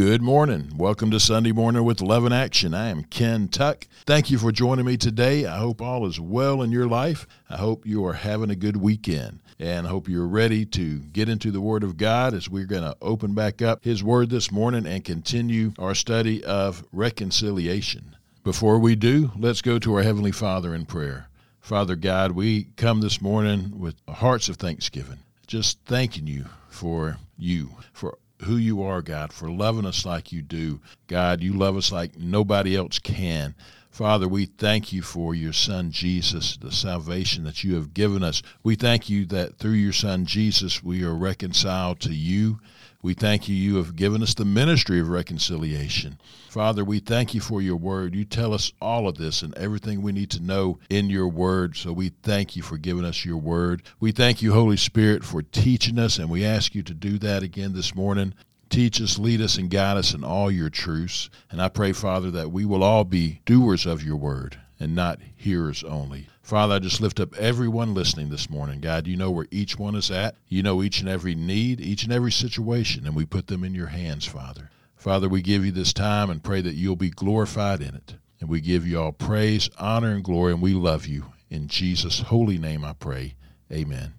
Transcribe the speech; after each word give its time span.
Good 0.00 0.22
morning. 0.22 0.72
Welcome 0.78 1.10
to 1.10 1.20
Sunday 1.20 1.52
Morning 1.52 1.84
with 1.84 2.00
Love 2.00 2.24
in 2.24 2.32
Action. 2.32 2.72
I 2.72 2.88
am 2.88 3.04
Ken 3.04 3.48
Tuck. 3.48 3.86
Thank 4.06 4.30
you 4.30 4.38
for 4.38 4.50
joining 4.50 4.86
me 4.86 4.96
today. 4.96 5.44
I 5.44 5.58
hope 5.58 5.82
all 5.82 6.06
is 6.06 6.18
well 6.18 6.62
in 6.62 6.72
your 6.72 6.86
life. 6.88 7.26
I 7.50 7.58
hope 7.58 7.84
you 7.84 8.06
are 8.06 8.14
having 8.14 8.48
a 8.48 8.56
good 8.56 8.78
weekend 8.78 9.40
and 9.58 9.86
I 9.86 9.90
hope 9.90 10.08
you're 10.08 10.26
ready 10.26 10.64
to 10.64 11.00
get 11.00 11.28
into 11.28 11.50
the 11.50 11.60
Word 11.60 11.84
of 11.84 11.98
God 11.98 12.32
as 12.32 12.48
we're 12.48 12.64
going 12.64 12.82
to 12.82 12.96
open 13.02 13.34
back 13.34 13.60
up 13.60 13.84
His 13.84 14.02
Word 14.02 14.30
this 14.30 14.50
morning 14.50 14.86
and 14.86 15.04
continue 15.04 15.74
our 15.78 15.94
study 15.94 16.42
of 16.44 16.82
reconciliation. 16.92 18.16
Before 18.42 18.78
we 18.78 18.96
do, 18.96 19.32
let's 19.36 19.60
go 19.60 19.78
to 19.80 19.96
our 19.96 20.02
Heavenly 20.02 20.32
Father 20.32 20.74
in 20.74 20.86
prayer. 20.86 21.28
Father 21.60 21.94
God, 21.94 22.32
we 22.32 22.68
come 22.78 23.02
this 23.02 23.20
morning 23.20 23.78
with 23.78 23.96
hearts 24.08 24.48
of 24.48 24.56
thanksgiving, 24.56 25.18
just 25.46 25.78
thanking 25.84 26.26
you 26.26 26.46
for 26.70 27.18
you, 27.36 27.72
for 27.92 28.16
who 28.42 28.56
you 28.56 28.82
are, 28.82 29.02
God, 29.02 29.32
for 29.32 29.50
loving 29.50 29.86
us 29.86 30.06
like 30.06 30.32
you 30.32 30.42
do. 30.42 30.80
God, 31.06 31.42
you 31.42 31.52
love 31.52 31.76
us 31.76 31.92
like 31.92 32.18
nobody 32.18 32.76
else 32.76 32.98
can. 32.98 33.54
Father, 33.90 34.28
we 34.28 34.46
thank 34.46 34.92
you 34.92 35.02
for 35.02 35.34
your 35.34 35.52
Son 35.52 35.90
Jesus, 35.90 36.56
the 36.56 36.72
salvation 36.72 37.44
that 37.44 37.64
you 37.64 37.74
have 37.74 37.92
given 37.92 38.22
us. 38.22 38.42
We 38.62 38.76
thank 38.76 39.10
you 39.10 39.26
that 39.26 39.58
through 39.58 39.72
your 39.72 39.92
Son 39.92 40.24
Jesus 40.24 40.82
we 40.82 41.02
are 41.02 41.14
reconciled 41.14 42.00
to 42.00 42.14
you 42.14 42.60
we 43.02 43.14
thank 43.14 43.48
you. 43.48 43.54
You 43.54 43.76
have 43.76 43.96
given 43.96 44.22
us 44.22 44.34
the 44.34 44.44
ministry 44.44 45.00
of 45.00 45.08
reconciliation. 45.08 46.18
Father, 46.48 46.84
we 46.84 46.98
thank 46.98 47.34
you 47.34 47.40
for 47.40 47.62
your 47.62 47.76
word. 47.76 48.14
You 48.14 48.24
tell 48.24 48.52
us 48.52 48.72
all 48.80 49.08
of 49.08 49.16
this 49.16 49.42
and 49.42 49.56
everything 49.56 50.02
we 50.02 50.12
need 50.12 50.30
to 50.32 50.42
know 50.42 50.78
in 50.90 51.08
your 51.08 51.28
word. 51.28 51.76
So 51.76 51.92
we 51.92 52.10
thank 52.22 52.56
you 52.56 52.62
for 52.62 52.76
giving 52.76 53.04
us 53.04 53.24
your 53.24 53.38
word. 53.38 53.82
We 54.00 54.12
thank 54.12 54.42
you, 54.42 54.52
Holy 54.52 54.76
Spirit, 54.76 55.24
for 55.24 55.42
teaching 55.42 55.98
us, 55.98 56.18
and 56.18 56.28
we 56.28 56.44
ask 56.44 56.74
you 56.74 56.82
to 56.82 56.94
do 56.94 57.18
that 57.18 57.42
again 57.42 57.72
this 57.72 57.94
morning. 57.94 58.34
Teach 58.68 59.00
us, 59.00 59.18
lead 59.18 59.40
us, 59.40 59.56
and 59.56 59.70
guide 59.70 59.96
us 59.96 60.14
in 60.14 60.22
all 60.22 60.50
your 60.50 60.70
truths. 60.70 61.30
And 61.50 61.60
I 61.60 61.68
pray, 61.68 61.92
Father, 61.92 62.30
that 62.32 62.52
we 62.52 62.64
will 62.64 62.84
all 62.84 63.04
be 63.04 63.40
doers 63.44 63.86
of 63.86 64.04
your 64.04 64.16
word 64.16 64.58
and 64.78 64.94
not 64.94 65.18
hearers 65.36 65.82
only. 65.84 66.28
Father, 66.42 66.74
I 66.74 66.78
just 66.78 67.00
lift 67.00 67.20
up 67.20 67.36
everyone 67.36 67.94
listening 67.94 68.30
this 68.30 68.50
morning. 68.50 68.80
God, 68.80 69.06
you 69.06 69.16
know 69.16 69.30
where 69.30 69.46
each 69.50 69.78
one 69.78 69.94
is 69.94 70.10
at. 70.10 70.36
You 70.48 70.62
know 70.62 70.82
each 70.82 71.00
and 71.00 71.08
every 71.08 71.34
need, 71.34 71.80
each 71.80 72.02
and 72.02 72.12
every 72.12 72.32
situation, 72.32 73.06
and 73.06 73.14
we 73.14 73.24
put 73.24 73.46
them 73.46 73.62
in 73.62 73.74
your 73.74 73.88
hands, 73.88 74.26
Father. 74.26 74.70
Father, 74.96 75.28
we 75.28 75.42
give 75.42 75.64
you 75.64 75.70
this 75.70 75.92
time 75.92 76.28
and 76.28 76.42
pray 76.42 76.60
that 76.60 76.74
you'll 76.74 76.96
be 76.96 77.10
glorified 77.10 77.80
in 77.80 77.94
it. 77.94 78.16
And 78.40 78.48
we 78.48 78.60
give 78.60 78.86
you 78.86 79.00
all 79.00 79.12
praise, 79.12 79.70
honor, 79.78 80.12
and 80.12 80.24
glory, 80.24 80.52
and 80.52 80.62
we 80.62 80.72
love 80.72 81.06
you. 81.06 81.26
In 81.50 81.68
Jesus' 81.68 82.20
holy 82.20 82.58
name 82.58 82.84
I 82.84 82.94
pray. 82.94 83.34
Amen. 83.70 84.14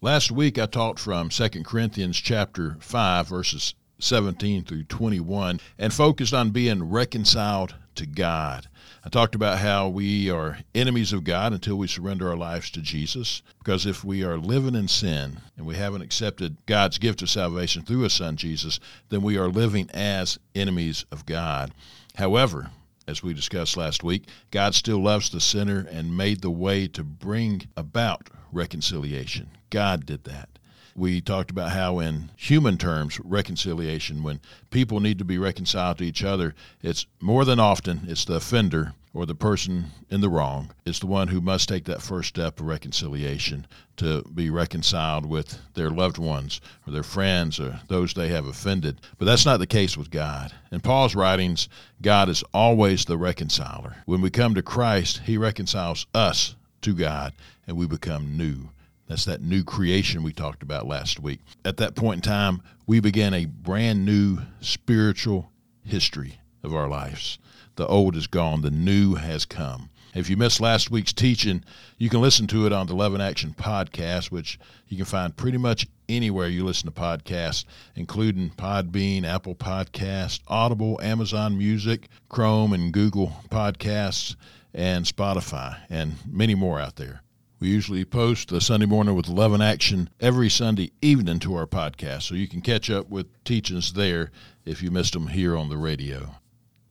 Last 0.00 0.30
week 0.30 0.58
I 0.58 0.66
taught 0.66 0.98
from 0.98 1.30
2 1.30 1.48
Corinthians 1.64 2.16
chapter 2.18 2.76
5 2.80 3.28
verses 3.28 3.74
17 3.98 4.64
through 4.64 4.84
21 4.84 5.58
and 5.78 5.92
focused 5.92 6.34
on 6.34 6.50
being 6.50 6.90
reconciled 6.90 7.74
to 7.94 8.06
God. 8.06 8.68
I 9.06 9.08
talked 9.08 9.36
about 9.36 9.60
how 9.60 9.86
we 9.86 10.30
are 10.30 10.58
enemies 10.74 11.12
of 11.12 11.22
God 11.22 11.52
until 11.52 11.76
we 11.76 11.86
surrender 11.86 12.28
our 12.28 12.36
lives 12.36 12.70
to 12.70 12.82
Jesus. 12.82 13.40
Because 13.60 13.86
if 13.86 14.02
we 14.02 14.24
are 14.24 14.36
living 14.36 14.74
in 14.74 14.88
sin 14.88 15.36
and 15.56 15.64
we 15.64 15.76
haven't 15.76 16.02
accepted 16.02 16.56
God's 16.66 16.98
gift 16.98 17.22
of 17.22 17.30
salvation 17.30 17.82
through 17.82 18.00
His 18.00 18.14
Son 18.14 18.36
Jesus, 18.36 18.80
then 19.08 19.22
we 19.22 19.38
are 19.38 19.46
living 19.46 19.88
as 19.94 20.40
enemies 20.56 21.04
of 21.12 21.24
God. 21.24 21.70
However, 22.16 22.70
as 23.06 23.22
we 23.22 23.32
discussed 23.32 23.76
last 23.76 24.02
week, 24.02 24.24
God 24.50 24.74
still 24.74 24.98
loves 24.98 25.30
the 25.30 25.40
sinner 25.40 25.86
and 25.88 26.16
made 26.16 26.42
the 26.42 26.50
way 26.50 26.88
to 26.88 27.04
bring 27.04 27.62
about 27.76 28.28
reconciliation. 28.50 29.50
God 29.70 30.04
did 30.04 30.24
that. 30.24 30.48
We 30.96 31.20
talked 31.20 31.50
about 31.50 31.72
how, 31.72 31.98
in 31.98 32.30
human 32.36 32.78
terms, 32.78 33.20
reconciliation, 33.20 34.22
when 34.22 34.40
people 34.70 34.98
need 34.98 35.18
to 35.18 35.26
be 35.26 35.36
reconciled 35.36 35.98
to 35.98 36.04
each 36.04 36.24
other, 36.24 36.54
it's 36.82 37.04
more 37.20 37.44
than 37.44 37.60
often 37.60 38.06
it's 38.08 38.24
the 38.24 38.36
offender 38.36 38.94
or 39.16 39.26
the 39.26 39.34
person 39.34 39.86
in 40.10 40.22
the 40.22 40.28
wrong 40.28 40.70
is 40.84 41.00
the 41.00 41.06
one 41.06 41.28
who 41.28 41.40
must 41.40 41.68
take 41.68 41.84
that 41.84 42.02
first 42.02 42.30
step 42.30 42.60
of 42.60 42.66
reconciliation 42.66 43.66
to 43.96 44.22
be 44.34 44.50
reconciled 44.50 45.26
with 45.26 45.58
their 45.74 45.90
loved 45.90 46.18
ones 46.18 46.60
or 46.86 46.92
their 46.92 47.02
friends 47.02 47.58
or 47.58 47.80
those 47.88 48.12
they 48.14 48.28
have 48.28 48.46
offended. 48.46 49.00
But 49.18 49.24
that's 49.24 49.46
not 49.46 49.58
the 49.58 49.66
case 49.66 49.96
with 49.96 50.10
God. 50.10 50.52
In 50.70 50.80
Paul's 50.80 51.14
writings, 51.14 51.68
God 52.02 52.28
is 52.28 52.44
always 52.52 53.04
the 53.04 53.16
reconciler. 53.16 53.96
When 54.06 54.20
we 54.20 54.30
come 54.30 54.54
to 54.54 54.62
Christ, 54.62 55.22
he 55.24 55.38
reconciles 55.38 56.06
us 56.14 56.54
to 56.82 56.94
God 56.94 57.32
and 57.66 57.76
we 57.76 57.86
become 57.86 58.36
new. 58.36 58.68
That's 59.06 59.24
that 59.26 59.40
new 59.40 59.62
creation 59.62 60.22
we 60.22 60.32
talked 60.32 60.62
about 60.62 60.86
last 60.86 61.20
week. 61.20 61.40
At 61.64 61.76
that 61.76 61.94
point 61.94 62.18
in 62.18 62.30
time, 62.30 62.62
we 62.86 63.00
began 63.00 63.34
a 63.34 63.44
brand 63.44 64.04
new 64.04 64.38
spiritual 64.60 65.50
history 65.84 66.40
of 66.62 66.74
our 66.74 66.88
lives. 66.88 67.38
The 67.76 67.86
old 67.86 68.16
is 68.16 68.26
gone, 68.26 68.62
the 68.62 68.70
new 68.70 69.14
has 69.14 69.44
come. 69.44 69.90
If 70.14 70.30
you 70.30 70.36
missed 70.38 70.62
last 70.62 70.90
week's 70.90 71.12
teaching, 71.12 71.62
you 71.98 72.08
can 72.08 72.22
listen 72.22 72.46
to 72.46 72.64
it 72.64 72.72
on 72.72 72.86
the 72.86 72.94
Love 72.94 73.14
in 73.14 73.20
Action 73.20 73.54
podcast, 73.56 74.30
which 74.30 74.58
you 74.88 74.96
can 74.96 75.04
find 75.04 75.36
pretty 75.36 75.58
much 75.58 75.86
anywhere 76.08 76.48
you 76.48 76.64
listen 76.64 76.90
to 76.90 77.00
podcasts, 77.00 77.66
including 77.96 78.48
Podbean, 78.50 79.24
Apple 79.24 79.54
Podcasts, 79.54 80.40
Audible, 80.48 80.98
Amazon 81.02 81.58
Music, 81.58 82.08
Chrome 82.30 82.72
and 82.72 82.92
Google 82.92 83.36
Podcasts, 83.50 84.36
and 84.72 85.04
Spotify, 85.04 85.76
and 85.90 86.14
many 86.26 86.54
more 86.54 86.80
out 86.80 86.96
there. 86.96 87.22
We 87.58 87.68
usually 87.68 88.04
post 88.04 88.50
the 88.50 88.60
Sunday 88.60 88.84
morning 88.84 89.14
with 89.14 89.28
Love 89.28 89.54
in 89.54 89.62
Action 89.62 90.10
every 90.20 90.50
Sunday 90.50 90.92
evening 91.00 91.38
to 91.38 91.54
our 91.54 91.66
podcast, 91.66 92.24
so 92.24 92.34
you 92.34 92.46
can 92.48 92.60
catch 92.60 92.90
up 92.90 93.08
with 93.08 93.42
teachings 93.44 93.94
there 93.94 94.30
if 94.66 94.82
you 94.82 94.90
missed 94.90 95.14
them 95.14 95.28
here 95.28 95.56
on 95.56 95.70
the 95.70 95.78
radio. 95.78 96.34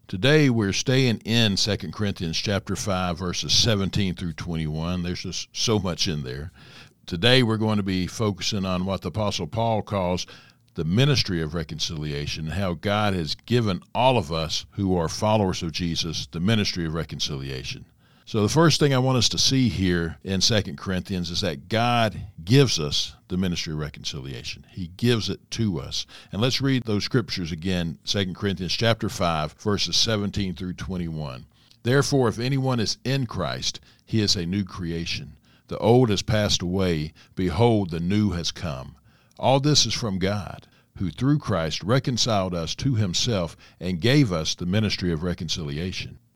Today 0.08 0.50
we're 0.50 0.74
staying 0.74 1.20
in 1.20 1.56
2 1.56 1.78
Corinthians 1.92 2.38
chapter 2.38 2.76
5 2.76 3.16
verses 3.16 3.54
17 3.54 4.16
through 4.16 4.34
21. 4.34 5.04
There's 5.04 5.22
just 5.22 5.50
so 5.56 5.78
much 5.78 6.08
in 6.08 6.24
there. 6.24 6.52
Today 7.06 7.44
we're 7.44 7.58
going 7.58 7.78
to 7.78 7.84
be 7.84 8.08
focusing 8.08 8.66
on 8.66 8.86
what 8.86 9.04
the 9.04 9.10
apostle 9.10 9.46
Paul 9.46 9.84
calls 9.84 10.26
the 10.74 10.84
ministry 10.84 11.44
of 11.44 11.54
reconciliation 11.54 12.48
how 12.48 12.74
God 12.74 13.14
has 13.14 13.36
given 13.36 13.84
all 13.94 14.18
of 14.18 14.32
us 14.32 14.66
who 14.72 14.98
are 14.98 15.10
followers 15.10 15.62
of 15.62 15.74
Jesus 15.74 16.26
the 16.26 16.40
ministry 16.40 16.88
of 16.88 16.96
reconciliation. 16.96 17.86
So, 18.28 18.42
the 18.42 18.50
first 18.50 18.80
thing 18.80 18.92
I 18.92 18.98
want 18.98 19.20
us 19.20 19.30
to 19.30 19.38
see 19.38 19.70
here 19.70 20.18
in 20.24 20.40
2 20.40 20.62
Corinthians 20.78 21.30
is 21.30 21.42
that 21.42 21.70
God 21.70 22.20
gives 22.44 22.80
us 22.80 23.16
the 23.28 23.38
ministry 23.38 23.72
of 23.74 23.78
reconciliation. 23.78 24.66
He 24.72 24.88
gives 24.98 25.30
it 25.30 25.52
to 25.52 25.80
us. 25.80 26.08
And 26.32 26.42
let's 26.42 26.60
read 26.60 26.86
those 26.86 27.04
scriptures 27.04 27.52
again, 27.52 28.00
2 28.06 28.34
Corinthians 28.34 28.74
chapter 28.74 29.10
5, 29.10 29.54
verses 29.54 29.96
17 29.96 30.56
through 30.56 30.74
21. 30.74 31.46
Therefore, 31.84 32.28
if 32.28 32.40
anyone 32.40 32.80
is 32.80 32.98
in 33.04 33.28
Christ, 33.28 33.80
he 34.04 34.22
is 34.22 34.36
a 34.36 34.48
new 34.48 34.64
creation. 34.64 35.38
The 35.68 35.78
old 35.78 36.10
has 36.10 36.24
passed 36.24 36.64
away. 36.64 37.14
Behold, 37.36 37.92
the 37.92 38.00
new 38.00 38.32
has 38.32 38.50
come. 38.50 38.96
All 39.38 39.60
this 39.60 39.86
is 39.86 39.94
from 39.94 40.18
God, 40.18 40.66
who 40.98 41.12
through 41.12 41.38
Christ 41.38 41.84
reconciled 41.84 42.56
us 42.56 42.74
to 42.74 42.96
himself 42.96 43.56
and 43.80 44.02
gave 44.02 44.32
us 44.32 44.56
the 44.56 44.66
ministry 44.66 45.12
of 45.14 45.22
reconciliation. 45.22 46.18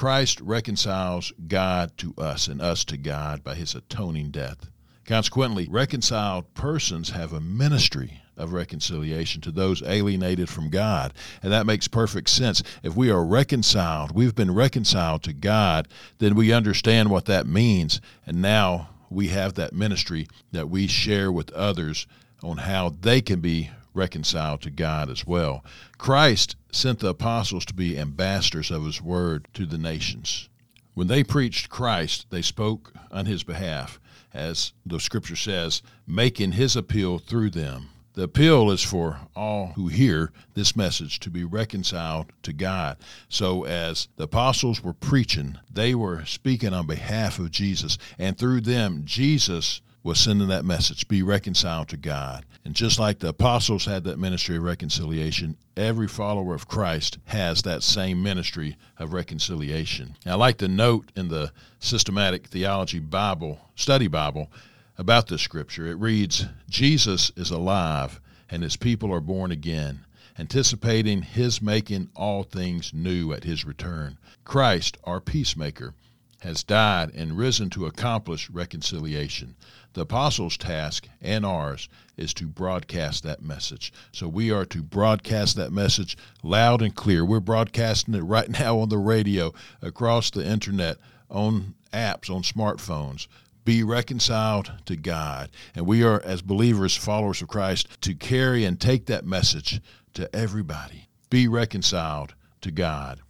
Christ 0.00 0.40
reconciles 0.40 1.30
God 1.46 1.94
to 1.98 2.14
us 2.16 2.48
and 2.48 2.62
us 2.62 2.86
to 2.86 2.96
God 2.96 3.44
by 3.44 3.54
his 3.54 3.74
atoning 3.74 4.30
death. 4.30 4.70
Consequently, 5.04 5.68
reconciled 5.68 6.54
persons 6.54 7.10
have 7.10 7.34
a 7.34 7.40
ministry 7.40 8.22
of 8.38 8.54
reconciliation 8.54 9.42
to 9.42 9.50
those 9.50 9.82
alienated 9.82 10.48
from 10.48 10.70
God. 10.70 11.12
And 11.42 11.52
that 11.52 11.66
makes 11.66 11.86
perfect 11.86 12.30
sense. 12.30 12.62
If 12.82 12.96
we 12.96 13.10
are 13.10 13.22
reconciled, 13.22 14.12
we've 14.12 14.34
been 14.34 14.54
reconciled 14.54 15.22
to 15.24 15.34
God, 15.34 15.86
then 16.16 16.34
we 16.34 16.50
understand 16.50 17.10
what 17.10 17.26
that 17.26 17.46
means. 17.46 18.00
And 18.26 18.40
now 18.40 18.88
we 19.10 19.28
have 19.28 19.52
that 19.56 19.74
ministry 19.74 20.28
that 20.50 20.70
we 20.70 20.86
share 20.86 21.30
with 21.30 21.52
others 21.52 22.06
on 22.42 22.56
how 22.56 22.94
they 23.02 23.20
can 23.20 23.40
be 23.40 23.68
reconciled 23.94 24.62
to 24.62 24.70
God 24.70 25.10
as 25.10 25.26
well. 25.26 25.64
Christ 25.98 26.56
sent 26.72 27.00
the 27.00 27.08
apostles 27.08 27.64
to 27.66 27.74
be 27.74 27.98
ambassadors 27.98 28.70
of 28.70 28.84
his 28.84 29.02
word 29.02 29.48
to 29.54 29.66
the 29.66 29.78
nations. 29.78 30.48
When 30.94 31.06
they 31.06 31.24
preached 31.24 31.70
Christ, 31.70 32.26
they 32.30 32.42
spoke 32.42 32.92
on 33.10 33.26
his 33.26 33.42
behalf, 33.42 34.00
as 34.34 34.72
the 34.84 35.00
scripture 35.00 35.36
says, 35.36 35.82
making 36.06 36.52
his 36.52 36.76
appeal 36.76 37.18
through 37.18 37.50
them. 37.50 37.90
The 38.14 38.24
appeal 38.24 38.70
is 38.70 38.82
for 38.82 39.20
all 39.36 39.68
who 39.76 39.86
hear 39.86 40.32
this 40.54 40.74
message 40.74 41.20
to 41.20 41.30
be 41.30 41.44
reconciled 41.44 42.32
to 42.42 42.52
God. 42.52 42.96
So, 43.28 43.64
as 43.64 44.08
the 44.16 44.24
apostles 44.24 44.82
were 44.82 44.92
preaching, 44.92 45.58
they 45.72 45.94
were 45.94 46.24
speaking 46.24 46.74
on 46.74 46.86
behalf 46.86 47.38
of 47.38 47.52
Jesus, 47.52 47.96
and 48.18 48.36
through 48.36 48.62
them, 48.62 49.02
Jesus 49.04 49.80
was 50.02 50.18
sending 50.18 50.48
that 50.48 50.64
message 50.64 51.08
be 51.08 51.22
reconciled 51.22 51.88
to 51.88 51.96
God. 51.96 52.44
And 52.64 52.74
just 52.74 52.98
like 52.98 53.18
the 53.18 53.28
apostles 53.28 53.84
had 53.84 54.04
that 54.04 54.18
ministry 54.18 54.56
of 54.56 54.62
reconciliation, 54.62 55.56
every 55.76 56.08
follower 56.08 56.54
of 56.54 56.68
Christ 56.68 57.18
has 57.26 57.62
that 57.62 57.82
same 57.82 58.22
ministry 58.22 58.76
of 58.98 59.12
reconciliation. 59.12 60.16
I 60.26 60.34
like 60.34 60.58
the 60.58 60.68
note 60.68 61.10
in 61.16 61.28
the 61.28 61.52
Systematic 61.78 62.46
Theology 62.48 62.98
Bible, 62.98 63.58
Study 63.74 64.08
Bible, 64.08 64.50
about 64.98 65.28
this 65.28 65.40
scripture. 65.42 65.86
It 65.86 65.98
reads 65.98 66.46
Jesus 66.68 67.32
is 67.36 67.50
alive, 67.50 68.20
and 68.50 68.62
his 68.62 68.76
people 68.76 69.12
are 69.12 69.20
born 69.20 69.50
again, 69.50 70.00
anticipating 70.38 71.22
his 71.22 71.62
making 71.62 72.10
all 72.14 72.42
things 72.42 72.92
new 72.92 73.32
at 73.32 73.44
his 73.44 73.64
return. 73.64 74.18
Christ, 74.44 74.98
our 75.04 75.20
peacemaker, 75.20 75.94
has 76.40 76.62
died 76.62 77.10
and 77.14 77.36
risen 77.36 77.70
to 77.70 77.86
accomplish 77.86 78.50
reconciliation. 78.50 79.56
The 79.92 80.02
apostles' 80.02 80.56
task 80.56 81.08
and 81.20 81.44
ours 81.44 81.88
is 82.16 82.32
to 82.34 82.46
broadcast 82.46 83.22
that 83.24 83.42
message. 83.42 83.92
So 84.12 84.28
we 84.28 84.50
are 84.50 84.64
to 84.66 84.82
broadcast 84.82 85.56
that 85.56 85.72
message 85.72 86.16
loud 86.42 86.82
and 86.82 86.94
clear. 86.94 87.24
We're 87.24 87.40
broadcasting 87.40 88.14
it 88.14 88.20
right 88.20 88.48
now 88.60 88.78
on 88.78 88.88
the 88.88 88.98
radio, 88.98 89.52
across 89.82 90.30
the 90.30 90.44
internet, 90.44 90.98
on 91.28 91.74
apps, 91.92 92.30
on 92.30 92.42
smartphones 92.42 93.26
be 93.64 93.82
reconciled 93.84 94.72
to 94.86 94.96
God. 94.96 95.50
And 95.74 95.86
we 95.86 96.02
are, 96.02 96.20
as 96.22 96.42
believers, 96.42 96.96
followers 96.96 97.42
of 97.42 97.48
Christ, 97.48 97.86
to 98.02 98.14
carry 98.14 98.64
and 98.64 98.80
take 98.80 99.06
that 99.06 99.24
message 99.24 99.80
to 100.14 100.34
everybody. 100.34 101.08
Be 101.28 101.46
reconciled 101.46 102.34
to 102.62 102.70
God. 102.70 103.20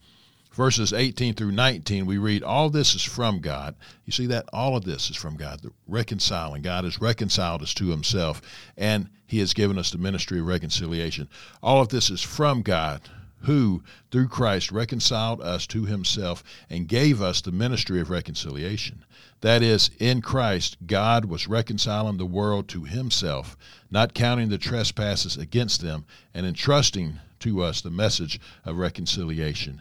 Verses 0.53 0.93
18 0.93 1.35
through 1.35 1.53
19, 1.53 2.07
we 2.07 2.19
read, 2.19 2.43
All 2.43 2.71
this 2.71 2.95
is 2.95 3.03
from 3.03 3.41
God. 3.41 3.77
You 4.05 4.13
see 4.13 4.27
that? 4.27 4.47
All 4.53 4.77
of 4.77 4.85
this 4.85 5.09
is 5.09 5.17
from 5.17 5.37
God. 5.37 5.61
The 5.61 5.73
reconciling. 5.87 6.63
God 6.63 6.85
has 6.85 7.01
reconciled 7.01 7.63
us 7.63 7.73
to 7.75 7.87
himself, 7.87 8.43
and 8.77 9.09
he 9.27 9.39
has 9.39 9.55
given 9.55 9.79
us 9.79 9.91
the 9.91 9.99
ministry 9.99 10.41
of 10.41 10.47
reconciliation. 10.47 11.29
All 11.63 11.81
of 11.81 11.89
this 11.89 12.11
is 12.11 12.21
from 12.21 12.63
God 12.63 13.03
who, 13.43 13.83
through 14.11 14.29
Christ, 14.29 14.71
reconciled 14.71 15.41
us 15.41 15.67
to 15.69 15.85
himself 15.85 16.45
and 16.69 16.89
gave 16.89 17.23
us 17.23 17.41
the 17.41 17.53
ministry 17.53 18.01
of 18.01 18.11
reconciliation. 18.11 19.05
That 19.41 19.63
is, 19.63 19.91
in 19.99 20.21
Christ, 20.21 20.77
God 20.87 21.25
was 21.25 21.49
reconciling 21.49 22.19
the 22.19 22.27
world 22.27 22.69
to 22.69 22.85
himself, 22.85 23.57
not 23.91 24.13
counting 24.13 24.51
the 24.51 24.59
trespasses 24.59 25.39
against 25.39 25.81
them, 25.81 26.05
and 26.35 26.45
entrusting 26.45 27.19
to 27.41 27.63
us 27.63 27.81
the 27.81 27.91
message 27.91 28.39
of 28.67 28.77
reconciliation. 28.77 29.81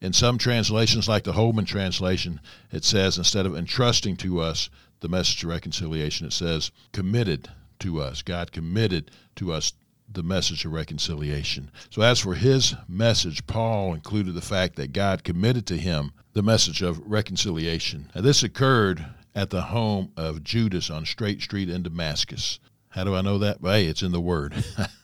In 0.00 0.12
some 0.12 0.38
translations, 0.38 1.08
like 1.08 1.24
the 1.24 1.32
Holman 1.32 1.64
translation, 1.64 2.40
it 2.70 2.84
says 2.84 3.16
instead 3.16 3.46
of 3.46 3.56
entrusting 3.56 4.16
to 4.18 4.40
us 4.40 4.68
the 5.00 5.08
message 5.08 5.42
of 5.42 5.50
reconciliation, 5.50 6.26
it 6.26 6.32
says 6.32 6.70
committed 6.92 7.48
to 7.80 8.00
us. 8.00 8.22
God 8.22 8.52
committed 8.52 9.10
to 9.36 9.52
us 9.52 9.72
the 10.12 10.22
message 10.22 10.64
of 10.64 10.72
reconciliation. 10.72 11.70
So, 11.90 12.02
as 12.02 12.20
for 12.20 12.34
his 12.34 12.74
message, 12.88 13.46
Paul 13.46 13.94
included 13.94 14.34
the 14.34 14.40
fact 14.40 14.76
that 14.76 14.92
God 14.92 15.24
committed 15.24 15.66
to 15.66 15.76
him 15.76 16.12
the 16.32 16.42
message 16.42 16.82
of 16.82 17.00
reconciliation. 17.00 18.10
This 18.14 18.42
occurred 18.42 19.04
at 19.34 19.50
the 19.50 19.62
home 19.62 20.12
of 20.16 20.44
Judas 20.44 20.90
on 20.90 21.04
Straight 21.04 21.42
Street 21.42 21.68
in 21.68 21.82
Damascus. 21.82 22.60
How 22.96 23.04
do 23.04 23.14
I 23.14 23.20
know 23.20 23.36
that? 23.36 23.60
Well, 23.60 23.74
hey, 23.74 23.84
it's 23.88 24.00
in 24.00 24.12
the 24.12 24.22
Word. 24.22 24.54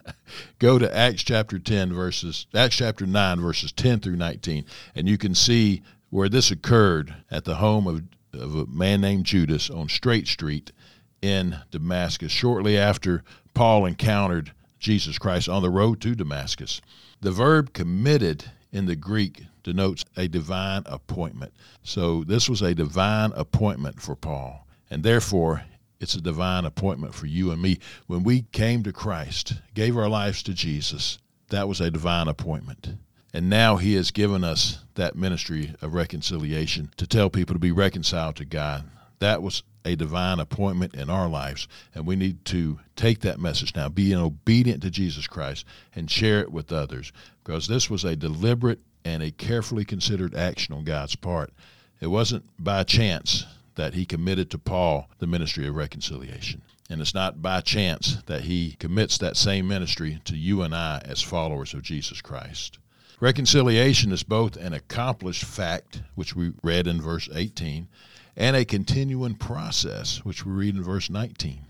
Go 0.59 0.79
to 0.79 0.97
Acts 0.97 1.23
chapter 1.23 1.59
10, 1.59 1.93
verses, 1.93 2.47
Acts 2.55 2.77
chapter 2.77 3.05
9, 3.05 3.39
verses 3.39 3.71
10 3.71 4.01
through 4.01 4.17
19, 4.17 4.65
and 4.95 5.07
you 5.07 5.19
can 5.19 5.35
see 5.35 5.83
where 6.09 6.31
this 6.31 6.51
occurred 6.51 7.15
at 7.31 7.45
the 7.45 7.57
home 7.57 7.87
of, 7.87 8.03
of 8.33 8.55
a 8.57 8.67
man 8.67 9.03
named 9.03 9.27
Judas 9.27 9.69
on 9.69 9.91
Straight 9.91 10.27
Street 10.27 10.73
in 11.21 11.59
Damascus, 11.71 12.33
shortly 12.33 12.79
after 12.79 13.25
Paul 13.53 13.85
encountered 13.85 14.53
Jesus 14.79 15.19
Christ 15.19 15.51
on 15.51 15.61
the 15.61 15.69
road 15.69 16.01
to 16.01 16.15
Damascus. 16.15 16.81
The 17.21 17.31
verb 17.31 17.75
committed 17.75 18.47
in 18.73 18.87
the 18.87 18.97
Greek 18.97 19.43
denotes 19.63 20.03
a 20.17 20.29
divine 20.29 20.85
appointment. 20.87 21.53
So 21.83 22.25
this 22.25 22.49
was 22.49 22.63
a 22.63 22.75
divine 22.75 23.33
appointment 23.35 24.01
for 24.01 24.17
Paul. 24.17 24.67
And 24.91 25.03
therefore, 25.03 25.65
it's 26.03 26.15
a 26.17 26.21
divine 26.21 26.65
appointment 26.65 27.15
for 27.15 27.27
you 27.27 27.53
and 27.53 27.63
me. 27.63 27.79
When 28.09 28.25
we 28.25 28.43
came 28.51 28.83
to 28.83 28.93
Christ, 28.93 29.55
gave 29.73 29.97
our 29.97 30.09
lives 30.09 30.43
to 30.43 30.53
Jesus, 30.53 31.19
that 31.51 31.69
was 31.69 31.81
a 31.81 31.93
divine 31.93 32.27
appointment. 32.27 32.97
And 33.33 33.49
now 33.49 33.77
he 33.77 33.95
has 33.95 34.11
given 34.11 34.43
us 34.43 34.81
that 34.97 35.15
ministry 35.15 35.75
of 35.81 35.95
reconciliation 35.95 36.91
to 36.97 37.07
tell 37.07 37.31
people 37.31 37.55
to 37.55 37.61
be 37.61 37.71
reconciled 37.71 38.35
to 38.37 38.45
God. 38.45 38.85
That 39.21 39.43
was 39.43 39.63
a 39.85 39.95
divine 39.95 40.41
appointment 40.41 40.95
in 40.95 41.09
our 41.09 41.29
lives. 41.29 41.69
And 41.95 42.05
we 42.05 42.17
need 42.17 42.45
to 42.47 42.81
take 42.97 43.21
that 43.21 43.39
message 43.39 43.75
now, 43.77 43.89
be 43.89 44.15
obedient 44.15 44.83
to 44.83 44.91
Jesus 44.91 45.29
Christ, 45.29 45.65
and 45.95 46.11
share 46.11 46.41
it 46.41 46.51
with 46.51 46.73
others. 46.73 47.13
Because 47.45 47.69
this 47.69 47.89
was 47.89 48.05
a 48.05 48.17
deliberate 48.17 48.81
and 49.05 49.23
a 49.23 49.31
carefully 49.31 49.85
considered 49.85 50.35
action 50.35 50.75
on 50.75 50.85
God's 50.85 51.15
part. 51.15 51.53
It 52.01 52.09
wasn't 52.09 52.45
by 52.59 52.83
chance 52.83 53.47
that 53.75 53.95
he 53.95 54.05
committed 54.05 54.51
to 54.51 54.59
Paul 54.59 55.09
the 55.19 55.27
ministry 55.27 55.67
of 55.67 55.75
reconciliation. 55.75 56.63
And 56.91 57.01
it's 57.01 57.15
not 57.15 57.41
by 57.41 57.61
chance 57.61 58.23
that 58.27 58.43
he 58.43 58.77
commits 58.79 59.19
that 59.19 59.37
same 59.37 59.67
ministry 59.67 60.21
to 60.25 60.37
you 60.37 60.63
and 60.63 60.75
I 60.75 61.01
as 61.05 61.23
followers 61.23 61.73
of 61.75 61.83
Jesus 61.83 62.21
Christ. 62.21 62.79
Reconciliation 63.21 64.11
is 64.11 64.25
both 64.25 64.57
an 64.57 64.73
accomplished 64.73 65.45
fact, 65.45 66.03
which 66.15 66.35
we 66.35 66.53
read 66.63 66.87
in 66.87 67.01
verse 67.01 67.29
18, 67.33 67.89
and 68.37 68.57
a 68.57 68.65
continuing 68.65 69.37
process, 69.37 70.25
which 70.25 70.45
we 70.45 70.53
read 70.53 70.75
in 70.75 70.83
verse 70.83 71.09
19. 71.09 71.67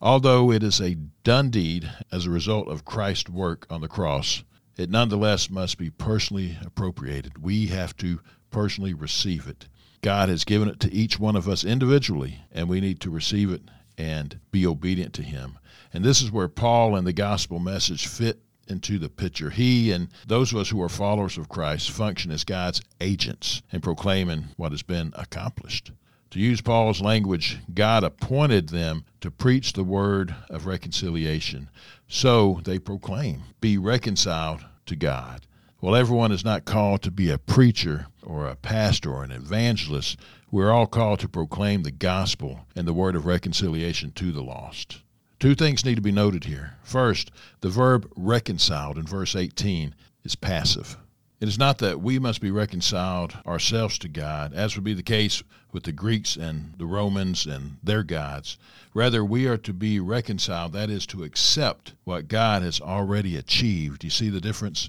Although 0.00 0.50
it 0.50 0.62
is 0.62 0.80
a 0.80 0.96
done 1.24 1.50
deed 1.50 1.90
as 2.12 2.26
a 2.26 2.30
result 2.30 2.68
of 2.68 2.84
Christ's 2.84 3.30
work 3.30 3.66
on 3.70 3.80
the 3.80 3.88
cross, 3.88 4.42
it 4.76 4.90
nonetheless 4.90 5.48
must 5.48 5.78
be 5.78 5.88
personally 5.88 6.58
appropriated. 6.62 7.42
We 7.42 7.68
have 7.68 7.96
to 7.98 8.20
personally 8.50 8.92
receive 8.92 9.46
it. 9.46 9.68
God 10.06 10.28
has 10.28 10.44
given 10.44 10.68
it 10.68 10.78
to 10.78 10.92
each 10.92 11.18
one 11.18 11.34
of 11.34 11.48
us 11.48 11.64
individually, 11.64 12.44
and 12.52 12.68
we 12.68 12.80
need 12.80 13.00
to 13.00 13.10
receive 13.10 13.50
it 13.50 13.62
and 13.98 14.38
be 14.52 14.64
obedient 14.64 15.12
to 15.14 15.22
Him. 15.24 15.58
And 15.92 16.04
this 16.04 16.22
is 16.22 16.30
where 16.30 16.46
Paul 16.46 16.94
and 16.94 17.04
the 17.04 17.12
gospel 17.12 17.58
message 17.58 18.06
fit 18.06 18.38
into 18.68 19.00
the 19.00 19.08
picture. 19.08 19.50
He 19.50 19.90
and 19.90 20.06
those 20.24 20.52
of 20.52 20.60
us 20.60 20.68
who 20.68 20.80
are 20.80 20.88
followers 20.88 21.36
of 21.36 21.48
Christ 21.48 21.90
function 21.90 22.30
as 22.30 22.44
God's 22.44 22.82
agents 23.00 23.62
in 23.72 23.80
proclaiming 23.80 24.44
what 24.56 24.70
has 24.70 24.84
been 24.84 25.12
accomplished. 25.16 25.90
To 26.30 26.38
use 26.38 26.60
Paul's 26.60 27.00
language, 27.00 27.58
God 27.74 28.04
appointed 28.04 28.68
them 28.68 29.06
to 29.22 29.32
preach 29.32 29.72
the 29.72 29.82
word 29.82 30.32
of 30.48 30.66
reconciliation. 30.66 31.68
So 32.06 32.60
they 32.62 32.78
proclaim, 32.78 33.42
be 33.60 33.76
reconciled 33.76 34.64
to 34.86 34.94
God. 34.94 35.48
Well, 35.80 35.96
everyone 35.96 36.30
is 36.30 36.44
not 36.44 36.64
called 36.64 37.02
to 37.02 37.10
be 37.10 37.28
a 37.28 37.38
preacher 37.38 38.06
or 38.26 38.46
a 38.46 38.56
pastor 38.56 39.12
or 39.12 39.24
an 39.24 39.30
evangelist. 39.30 40.18
We're 40.50 40.72
all 40.72 40.86
called 40.86 41.20
to 41.20 41.28
proclaim 41.28 41.82
the 41.82 41.90
gospel 41.90 42.66
and 42.74 42.86
the 42.86 42.92
word 42.92 43.16
of 43.16 43.24
reconciliation 43.24 44.12
to 44.12 44.32
the 44.32 44.42
lost. 44.42 45.00
Two 45.38 45.54
things 45.54 45.84
need 45.84 45.94
to 45.94 46.02
be 46.02 46.12
noted 46.12 46.44
here. 46.44 46.76
First, 46.82 47.30
the 47.60 47.68
verb 47.68 48.10
reconciled 48.16 48.98
in 48.98 49.06
verse 49.06 49.36
18 49.36 49.94
is 50.24 50.34
passive. 50.34 50.96
It 51.38 51.48
is 51.48 51.58
not 51.58 51.78
that 51.78 52.00
we 52.00 52.18
must 52.18 52.40
be 52.40 52.50
reconciled 52.50 53.36
ourselves 53.46 53.98
to 53.98 54.08
God, 54.08 54.54
as 54.54 54.74
would 54.74 54.84
be 54.84 54.94
the 54.94 55.02
case 55.02 55.42
with 55.70 55.82
the 55.82 55.92
Greeks 55.92 56.34
and 56.34 56.72
the 56.78 56.86
Romans 56.86 57.44
and 57.44 57.76
their 57.82 58.02
gods. 58.02 58.56
Rather, 58.94 59.22
we 59.22 59.46
are 59.46 59.58
to 59.58 59.74
be 59.74 60.00
reconciled, 60.00 60.72
that 60.72 60.88
is, 60.88 61.06
to 61.08 61.24
accept 61.24 61.92
what 62.04 62.28
God 62.28 62.62
has 62.62 62.80
already 62.80 63.36
achieved. 63.36 64.02
You 64.02 64.08
see 64.08 64.30
the 64.30 64.40
difference? 64.40 64.88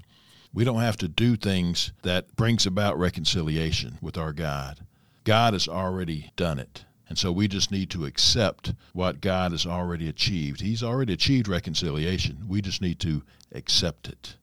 We 0.53 0.63
don't 0.63 0.81
have 0.81 0.97
to 0.97 1.07
do 1.07 1.35
things 1.35 1.91
that 2.03 2.35
brings 2.35 2.65
about 2.65 2.97
reconciliation 2.97 3.97
with 4.01 4.17
our 4.17 4.33
God. 4.33 4.79
God 5.23 5.53
has 5.53 5.67
already 5.67 6.31
done 6.35 6.59
it. 6.59 6.85
And 7.09 7.17
so 7.17 7.31
we 7.31 7.47
just 7.47 7.71
need 7.71 7.89
to 7.91 8.05
accept 8.05 8.73
what 8.93 9.21
God 9.21 9.51
has 9.51 9.65
already 9.65 10.09
achieved. 10.09 10.61
He's 10.61 10.83
already 10.83 11.13
achieved 11.13 11.47
reconciliation. 11.47 12.45
We 12.47 12.61
just 12.61 12.81
need 12.81 12.99
to 13.01 13.23
accept 13.53 14.07
it. 14.07 14.35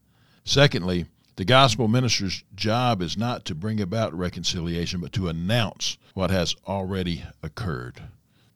Secondly, 0.45 1.07
the 1.37 1.45
gospel 1.45 1.89
minister's 1.89 2.45
job 2.55 3.03
is 3.03 3.17
not 3.17 3.45
to 3.47 3.55
bring 3.55 3.81
about 3.81 4.15
reconciliation, 4.15 5.01
but 5.01 5.13
to 5.15 5.29
announce 5.29 5.99
what 6.15 6.31
has 6.31 6.55
already 6.67 7.25
occurred. 7.43 8.03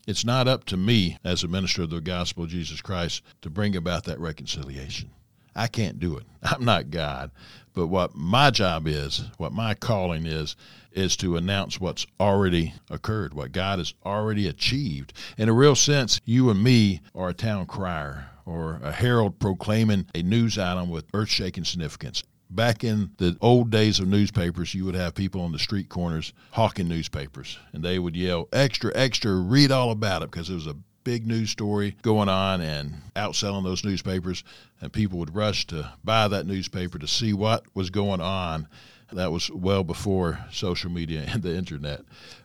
It's 0.07 0.25
not 0.25 0.49
up 0.49 0.64
to 0.67 0.76
me 0.76 1.19
as 1.25 1.43
a 1.43 1.49
minister 1.49 1.83
of 1.83 1.90
the 1.90 2.00
gospel 2.00 2.45
of 2.45 2.50
Jesus 2.50 2.81
Christ 2.81 3.23
to 3.43 3.50
bring 3.50 3.76
about 3.76 4.05
that 4.05 4.21
reconciliation. 4.21 5.11
I 5.55 5.67
can't 5.67 5.99
do 5.99 6.17
it. 6.17 6.25
I'm 6.43 6.64
not 6.64 6.90
God. 6.90 7.31
But 7.75 7.87
what 7.88 8.14
my 8.14 8.50
job 8.50 8.88
is, 8.88 9.25
what 9.37 9.52
my 9.52 9.75
calling 9.75 10.26
is, 10.26 10.57
is 10.93 11.17
to 11.19 11.37
announce 11.37 11.81
what's 11.81 12.07
already 12.19 12.75
occurred, 12.90 13.35
what 13.35 13.52
God 13.52 13.78
has 13.78 13.95
already 14.05 14.49
achieved. 14.49 15.12
In 15.37 15.49
a 15.49 15.52
real 15.52 15.76
sense, 15.76 16.21
you 16.25 16.50
and 16.50 16.62
me 16.62 17.00
are 17.14 17.28
a 17.28 17.35
town 17.35 17.67
crier 17.67 18.31
or 18.45 18.81
a 18.83 18.90
herald 18.90 19.38
proclaiming 19.38 20.07
a 20.14 20.23
news 20.23 20.59
item 20.59 20.88
with 20.88 21.05
earth 21.14 21.28
shaking 21.28 21.64
significance. 21.64 22.25
Back 22.50 22.83
in 22.83 23.11
the 23.19 23.37
old 23.43 23.71
days 23.71 24.00
of 24.00 24.09
newspapers, 24.09 24.75
you 24.75 24.87
would 24.87 24.95
have 24.95 25.14
people 25.14 25.43
on 25.43 25.52
the 25.52 25.59
street 25.59 25.90
corners 25.90 26.33
hawking 26.52 26.88
newspapers, 26.88 27.59
and 27.73 27.85
they 27.85 27.99
would 27.99 28.17
yell, 28.17 28.49
Extra, 28.52 28.90
extra, 28.95 29.35
read 29.37 29.71
all 29.71 29.90
about 29.90 30.23
it, 30.23 30.31
because 30.31 30.49
it 30.49 30.55
was 30.55 30.67
a 30.67 30.76
big 31.09 31.27
news 31.27 31.49
story 31.49 31.97
going 32.03 32.29
on 32.29 32.61
and 32.61 33.00
outselling 33.17 33.65
those 33.65 33.83
newspapers, 33.83 34.45
and 34.83 34.93
people 34.93 35.19
would 35.19 35.35
rush 35.35 35.67
to 35.67 35.91
buy 36.05 36.29
that 36.29 36.45
newspaper 36.45 36.99
to 36.99 37.09
see 37.09 37.33
what 37.33 37.65
was 37.73 37.88
going 37.88 38.21
on. 38.21 38.69
That 39.12 39.33
was 39.33 39.50
well 39.50 39.85
before 39.85 40.38
social 40.53 40.91
media 40.91 41.25
and 41.27 41.43
the 41.43 41.57
internet. 41.57 42.03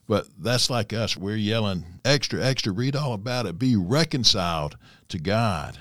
But 0.07 0.27
that's 0.39 0.69
like 0.69 0.93
us. 0.93 1.17
We're 1.17 1.35
yelling, 1.35 1.83
extra, 2.05 2.41
extra, 2.41 2.71
read 2.71 2.95
all 2.95 3.11
about 3.11 3.47
it, 3.47 3.59
be 3.59 3.75
reconciled 3.75 4.77
to 5.09 5.19
God. 5.19 5.79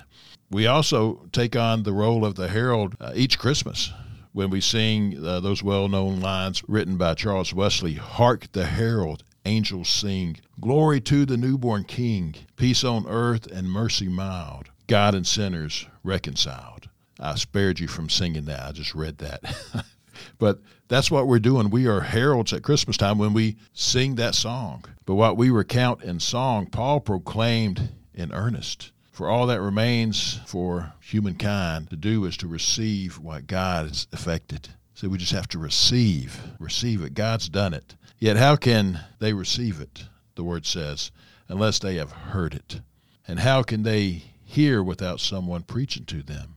We 0.50 0.66
also 0.66 1.28
take 1.30 1.54
on 1.54 1.84
the 1.84 1.92
role 1.92 2.24
of 2.24 2.34
the 2.34 2.48
herald 2.48 2.96
uh, 3.00 3.12
each 3.14 3.38
Christmas 3.38 3.92
when 4.32 4.50
we 4.50 4.60
sing 4.60 5.24
uh, 5.24 5.38
those 5.38 5.62
well 5.62 5.86
known 5.86 6.18
lines 6.18 6.64
written 6.66 6.96
by 6.96 7.14
Charles 7.14 7.54
Wesley 7.54 7.94
Hark 7.94 8.50
the 8.50 8.66
herald, 8.66 9.22
angels 9.44 9.88
sing, 9.88 10.38
Glory 10.60 11.00
to 11.02 11.24
the 11.24 11.36
newborn 11.36 11.84
King, 11.84 12.34
peace 12.56 12.84
on 12.84 13.06
earth 13.06 13.46
and 13.46 13.70
mercy 13.70 14.08
mild, 14.08 14.70
God 14.86 15.14
and 15.14 15.26
sinners 15.26 15.86
reconciled. 16.02 16.88
I 17.18 17.36
spared 17.36 17.78
you 17.80 17.88
from 17.88 18.08
singing 18.08 18.46
that. 18.46 18.66
I 18.66 18.72
just 18.72 18.94
read 18.94 19.18
that. 19.18 19.84
but 20.38 20.58
that's 20.88 21.10
what 21.10 21.26
we're 21.26 21.38
doing. 21.38 21.70
We 21.70 21.86
are 21.86 22.00
heralds 22.00 22.52
at 22.52 22.62
Christmas 22.62 22.96
time 22.96 23.18
when 23.18 23.32
we 23.32 23.56
sing 23.72 24.16
that 24.16 24.34
song. 24.34 24.84
But 25.06 25.14
what 25.14 25.36
we 25.36 25.50
recount 25.50 26.02
in 26.02 26.20
song, 26.20 26.66
Paul 26.66 27.00
proclaimed 27.00 27.90
in 28.14 28.32
earnest. 28.32 28.92
For 29.12 29.28
all 29.28 29.46
that 29.46 29.60
remains 29.60 30.40
for 30.46 30.94
humankind 31.00 31.90
to 31.90 31.96
do 31.96 32.24
is 32.24 32.36
to 32.38 32.48
receive 32.48 33.18
what 33.18 33.46
God 33.46 33.86
has 33.86 34.06
effected. 34.12 34.70
So 34.94 35.08
we 35.08 35.18
just 35.18 35.32
have 35.32 35.48
to 35.48 35.58
receive, 35.58 36.40
receive 36.58 37.02
it. 37.02 37.14
God's 37.14 37.48
done 37.48 37.74
it. 37.74 37.94
Yet 38.22 38.36
how 38.36 38.54
can 38.54 39.00
they 39.18 39.32
receive 39.32 39.80
it, 39.80 40.04
the 40.36 40.44
word 40.44 40.64
says, 40.64 41.10
unless 41.48 41.80
they 41.80 41.96
have 41.96 42.12
heard 42.12 42.54
it? 42.54 42.80
And 43.26 43.40
how 43.40 43.64
can 43.64 43.82
they 43.82 44.22
hear 44.44 44.80
without 44.80 45.18
someone 45.18 45.64
preaching 45.64 46.04
to 46.04 46.22
them? 46.22 46.54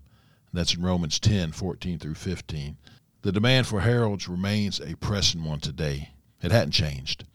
That's 0.54 0.76
in 0.76 0.84
Romans 0.84 1.20
10 1.20 1.54
14 1.54 1.98
through 1.98 2.14
15. 2.14 2.78
The 3.24 3.32
demand 3.32 3.66
for 3.66 3.82
heralds 3.82 4.28
remains 4.28 4.80
a 4.80 4.96
pressing 4.98 5.44
one 5.44 5.60
today. 5.60 6.12
It 6.40 6.52
hadn't 6.52 6.74
changed. 6.74 7.26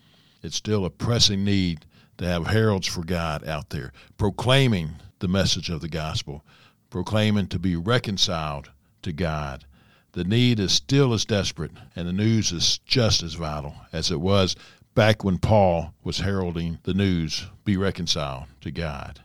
It's 0.44 0.54
still 0.54 0.84
a 0.84 0.90
pressing 0.90 1.42
need 1.42 1.84
to 2.18 2.24
have 2.24 2.46
heralds 2.46 2.86
for 2.86 3.02
God 3.02 3.44
out 3.48 3.70
there 3.70 3.92
proclaiming 4.16 4.90
the 5.18 5.26
message 5.26 5.70
of 5.70 5.80
the 5.80 5.88
gospel, 5.88 6.44
proclaiming 6.88 7.48
to 7.48 7.58
be 7.58 7.74
reconciled 7.74 8.70
to 9.02 9.12
God. 9.12 9.64
The 10.12 10.24
need 10.24 10.58
is 10.58 10.72
still 10.72 11.12
as 11.14 11.24
desperate, 11.24 11.70
and 11.94 12.08
the 12.08 12.12
news 12.12 12.50
is 12.50 12.78
just 12.84 13.22
as 13.22 13.34
vital 13.34 13.76
as 13.92 14.10
it 14.10 14.20
was 14.20 14.56
back 14.92 15.22
when 15.22 15.38
Paul 15.38 15.94
was 16.02 16.18
heralding 16.18 16.78
the 16.82 16.94
news 16.94 17.46
be 17.64 17.76
reconciled 17.76 18.46
to 18.62 18.72
God. 18.72 19.20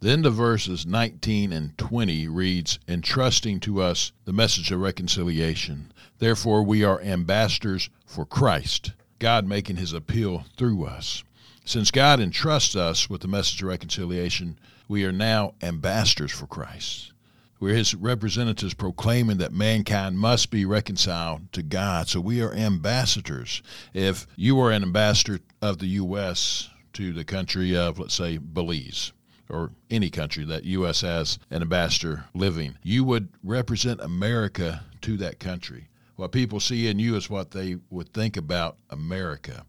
Then 0.00 0.22
the 0.22 0.30
verses 0.30 0.84
19 0.84 1.52
and 1.52 1.78
20 1.78 2.28
reads, 2.28 2.78
entrusting 2.86 3.60
to 3.60 3.80
us 3.80 4.12
the 4.24 4.32
message 4.32 4.70
of 4.70 4.80
reconciliation. 4.80 5.92
Therefore, 6.18 6.62
we 6.62 6.84
are 6.84 7.00
ambassadors 7.00 7.88
for 8.04 8.26
Christ, 8.26 8.92
God 9.18 9.46
making 9.46 9.76
his 9.76 9.94
appeal 9.94 10.44
through 10.58 10.84
us. 10.84 11.24
Since 11.64 11.90
God 11.90 12.20
entrusts 12.20 12.76
us 12.76 13.08
with 13.08 13.22
the 13.22 13.28
message 13.28 13.62
of 13.62 13.68
reconciliation, 13.68 14.58
we 14.88 15.04
are 15.06 15.12
now 15.12 15.54
ambassadors 15.62 16.32
for 16.32 16.46
Christ. 16.46 17.13
We're 17.64 17.76
his 17.76 17.94
representatives 17.94 18.74
proclaiming 18.74 19.38
that 19.38 19.50
mankind 19.50 20.18
must 20.18 20.50
be 20.50 20.66
reconciled 20.66 21.50
to 21.54 21.62
God. 21.62 22.08
So 22.08 22.20
we 22.20 22.42
are 22.42 22.52
ambassadors. 22.52 23.62
If 23.94 24.26
you 24.36 24.60
are 24.60 24.70
an 24.70 24.82
ambassador 24.82 25.40
of 25.62 25.78
the 25.78 25.86
U.S. 25.86 26.68
to 26.92 27.14
the 27.14 27.24
country 27.24 27.74
of, 27.74 27.98
let's 27.98 28.12
say, 28.12 28.36
Belize, 28.36 29.14
or 29.48 29.70
any 29.88 30.10
country 30.10 30.44
that 30.44 30.64
U.S. 30.64 31.00
has 31.00 31.38
an 31.48 31.62
ambassador 31.62 32.26
living, 32.34 32.76
you 32.82 33.02
would 33.02 33.30
represent 33.42 33.98
America 34.02 34.84
to 35.00 35.16
that 35.16 35.40
country. 35.40 35.88
What 36.16 36.32
people 36.32 36.60
see 36.60 36.86
in 36.88 36.98
you 36.98 37.16
is 37.16 37.30
what 37.30 37.52
they 37.52 37.76
would 37.88 38.12
think 38.12 38.36
about 38.36 38.76
America. 38.90 39.64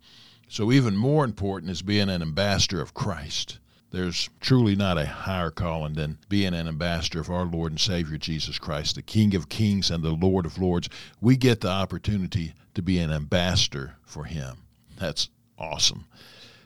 So, 0.50 0.70
even 0.74 0.98
more 0.98 1.24
important 1.24 1.72
is 1.72 1.82
being 1.82 2.10
an 2.10 2.22
ambassador 2.22 2.82
of 2.82 2.94
Christ. 2.94 3.60
There's 3.92 4.30
truly 4.42 4.75
not 4.75 4.98
a 4.98 5.06
higher 5.06 5.51
calling 5.51 5.94
than 5.94 6.18
being 6.27 6.54
an 6.54 6.68
ambassador 6.68 7.22
of 7.22 7.30
our 7.30 7.46
Lord 7.46 7.72
and 7.72 7.80
Savior 7.80 8.18
Jesus 8.18 8.60
Christ, 8.60 8.96
the 8.96 9.01
King 9.01 9.36
of 9.36 9.48
Kings 9.48 9.89
and 9.89 10.04
the 10.04 10.12
Lord 10.12 10.46
of 10.46 10.58
Lords. 10.58 10.89
We 11.22 11.38
get 11.38 11.62
the 11.62 11.70
opportunity 11.70 12.54
to 12.74 12.82
be 12.82 13.00
an 13.00 13.12
ambassador 13.12 13.96
for 14.04 14.25
Him. 14.25 14.58
That's 14.98 15.30
awesome. 15.58 16.06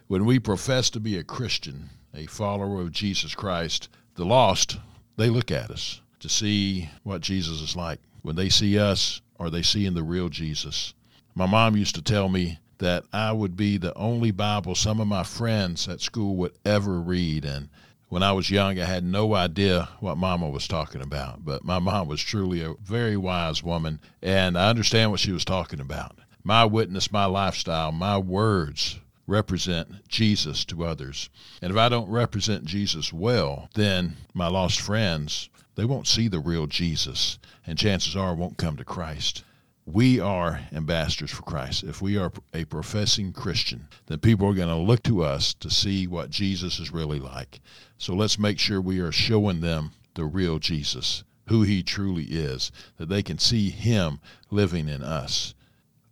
When 0.08 0.26
we 0.26 0.40
profess 0.40 0.90
to 0.92 1.00
be 1.00 1.18
a 1.18 1.24
Christian, 1.24 1.90
a 2.16 2.26
follower 2.26 2.82
of 2.82 2.92
Jesus 2.92 3.36
Christ, 3.36 3.90
the 4.16 4.26
lost, 4.26 4.78
they 5.18 5.30
look 5.30 5.52
at 5.52 5.70
us 5.70 6.02
to 6.20 6.30
see 6.30 6.90
what 7.04 7.22
Jesus 7.22 7.62
is 7.62 7.76
like. 7.76 8.00
When 8.24 8.36
they 8.36 8.50
see 8.50 8.80
us, 8.80 9.22
are 9.40 9.50
they 9.50 9.62
seeing 9.62 9.94
the 9.94 10.04
real 10.04 10.30
Jesus? 10.30 10.94
My 11.36 11.46
mom 11.46 11.78
used 11.78 11.96
to 11.96 12.02
tell 12.02 12.28
me 12.28 12.60
that 12.80 13.04
I 13.14 13.32
would 13.32 13.56
be 13.56 13.78
the 13.78 13.94
only 13.96 14.32
Bible 14.32 14.74
some 14.74 15.00
of 15.00 15.08
my 15.08 15.24
friends 15.24 15.88
at 15.88 16.02
school 16.02 16.36
would 16.38 16.54
ever 16.66 17.00
read. 17.00 17.46
And 17.46 17.70
when 18.08 18.24
I 18.24 18.32
was 18.32 18.50
young, 18.50 18.80
I 18.80 18.86
had 18.86 19.04
no 19.04 19.36
idea 19.36 19.90
what 20.00 20.18
Mama 20.18 20.50
was 20.50 20.68
talking 20.68 21.02
about. 21.02 21.46
But 21.46 21.64
my 21.64 21.80
mom 21.80 22.08
was 22.08 22.22
truly 22.22 22.62
a 22.62 22.74
very 22.82 23.18
wise 23.18 23.62
woman, 23.62 24.00
and 24.22 24.58
I 24.58 24.70
understand 24.70 25.12
what 25.12 25.20
she 25.20 25.32
was 25.32 25.46
talking 25.46 25.80
about. 25.80 26.18
My 26.44 26.66
witness, 26.66 27.12
my 27.12 27.26
lifestyle, 27.26 27.92
my 27.92 28.18
words 28.18 29.00
represent 29.28 30.08
Jesus 30.08 30.66
to 30.66 30.86
others. 30.86 31.30
And 31.62 31.72
if 31.72 31.78
I 31.78 31.90
don't 31.90 32.10
represent 32.10 32.66
Jesus 32.66 33.14
well, 33.14 33.70
then 33.76 34.16
my 34.34 34.48
lost 34.48 34.82
friends, 34.82 35.50
they 35.76 35.86
won't 35.86 36.08
see 36.08 36.28
the 36.28 36.40
real 36.40 36.66
Jesus, 36.66 37.38
and 37.68 37.78
chances 37.78 38.16
are 38.16 38.34
won't 38.34 38.58
come 38.58 38.78
to 38.78 38.86
Christ 38.86 39.44
we 39.91 40.19
are 40.19 40.62
ambassadors 40.72 41.31
for 41.31 41.41
Christ. 41.41 41.84
If 41.84 42.00
we 42.01 42.15
are 42.15 42.31
a 42.53 42.65
professing 42.65 43.34
Christian, 43.34 43.88
then 44.05 44.19
people 44.19 44.48
are 44.48 44.53
going 44.53 44.67
to 44.69 44.75
look 44.75 45.01
to 45.03 45.24
us 45.24 45.53
to 45.55 45.69
see 45.69 46.05
what 46.05 46.29
Jesus 46.29 46.79
is 46.79 46.91
really 46.91 47.19
like. 47.19 47.60
So 47.98 48.13
let's 48.13 48.38
make 48.38 48.60
sure 48.60 48.79
we 48.79 49.00
are 49.00 49.12
showing 49.12 49.62
them 49.62 49.91
the 50.13 50.25
real 50.25 50.60
Jesus, 50.60 51.24
who 51.48 51.63
he 51.63 51.81
truly 51.81 52.25
is, 52.25 52.72
that 52.98 53.10
they 53.10 53.24
can 53.24 53.39
see 53.39 53.72
him 53.72 54.19
living 54.51 54.88
in 54.88 55.01
us. 55.01 55.55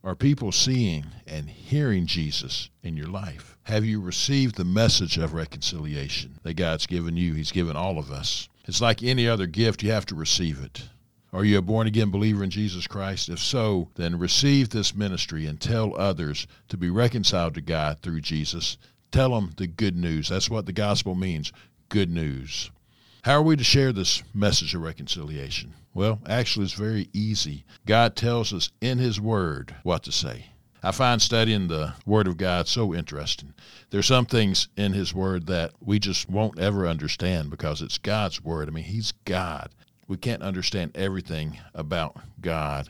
Are 0.04 0.16
people 0.16 0.52
seeing 0.52 1.06
and 1.28 1.50
hearing 1.50 2.08
Jesus 2.08 2.70
in 2.82 2.98
your 2.98 3.10
life? 3.10 3.58
Have 3.64 3.86
you 3.86 4.02
received 4.02 4.56
the 4.56 4.66
message 4.66 5.18
of 5.18 5.34
reconciliation 5.34 6.40
that 6.44 6.56
God's 6.56 6.88
given 6.88 7.16
you? 7.16 7.34
He's 7.34 7.52
given 7.52 7.76
all 7.76 8.00
of 8.00 8.12
us. 8.12 8.50
It's 8.66 8.82
like 8.82 9.04
any 9.04 9.28
other 9.28 9.46
gift, 9.46 9.84
you 9.84 9.92
have 9.92 10.06
to 10.08 10.16
receive 10.16 10.64
it. 10.64 10.90
Are 11.34 11.44
you 11.44 11.58
a 11.58 11.62
born 11.62 11.88
again 11.88 12.10
believer 12.10 12.42
in 12.42 12.50
Jesus 12.50 12.88
Christ? 12.88 13.28
If 13.28 13.40
so, 13.40 13.90
then 13.96 14.18
receive 14.18 14.70
this 14.70 14.96
ministry 14.96 15.46
and 15.46 15.60
tell 15.60 15.94
others 15.98 16.48
to 16.70 16.78
be 16.78 16.90
reconciled 16.90 17.54
to 17.56 17.62
God 17.62 18.00
through 18.02 18.22
Jesus. 18.22 18.78
Tell 19.12 19.36
them 19.36 19.52
the 19.58 19.68
good 19.68 19.98
news. 19.98 20.30
That's 20.30 20.50
what 20.50 20.66
the 20.66 20.72
gospel 20.72 21.16
means 21.16 21.52
good 21.90 22.10
news. 22.10 22.72
How 23.24 23.34
are 23.34 23.42
we 23.42 23.58
to 23.58 23.64
share 23.64 23.92
this 23.92 24.24
message 24.34 24.74
of 24.74 24.82
reconciliation? 24.82 25.74
Well, 25.94 26.22
actually, 26.26 26.66
it's 26.66 26.74
very 26.74 27.10
easy. 27.12 27.66
God 27.86 28.16
tells 28.16 28.54
us 28.54 28.72
in 28.80 28.98
His 28.98 29.20
Word 29.20 29.76
what 29.84 30.04
to 30.04 30.14
say. 30.14 30.46
I 30.82 30.92
find 30.92 31.22
studying 31.22 31.68
the 31.68 31.94
Word 32.06 32.28
of 32.28 32.38
God 32.38 32.70
so 32.70 32.94
interesting. 32.94 33.54
There's 33.90 34.06
some 34.06 34.28
things 34.28 34.70
in 34.78 34.94
His 34.94 35.14
Word 35.14 35.48
that 35.48 35.72
we 35.82 36.00
just 36.00 36.30
won't 36.30 36.58
ever 36.58 36.88
understand 36.88 37.50
because 37.50 37.82
it's 37.82 37.98
God's 37.98 38.42
Word. 38.42 38.70
I 38.70 38.72
mean, 38.72 38.86
He's 38.86 39.12
God 39.26 39.72
we 40.08 40.18
can't 40.18 40.42
understand 40.42 40.92
everything 40.96 41.60
about 41.74 42.18
God, 42.42 42.90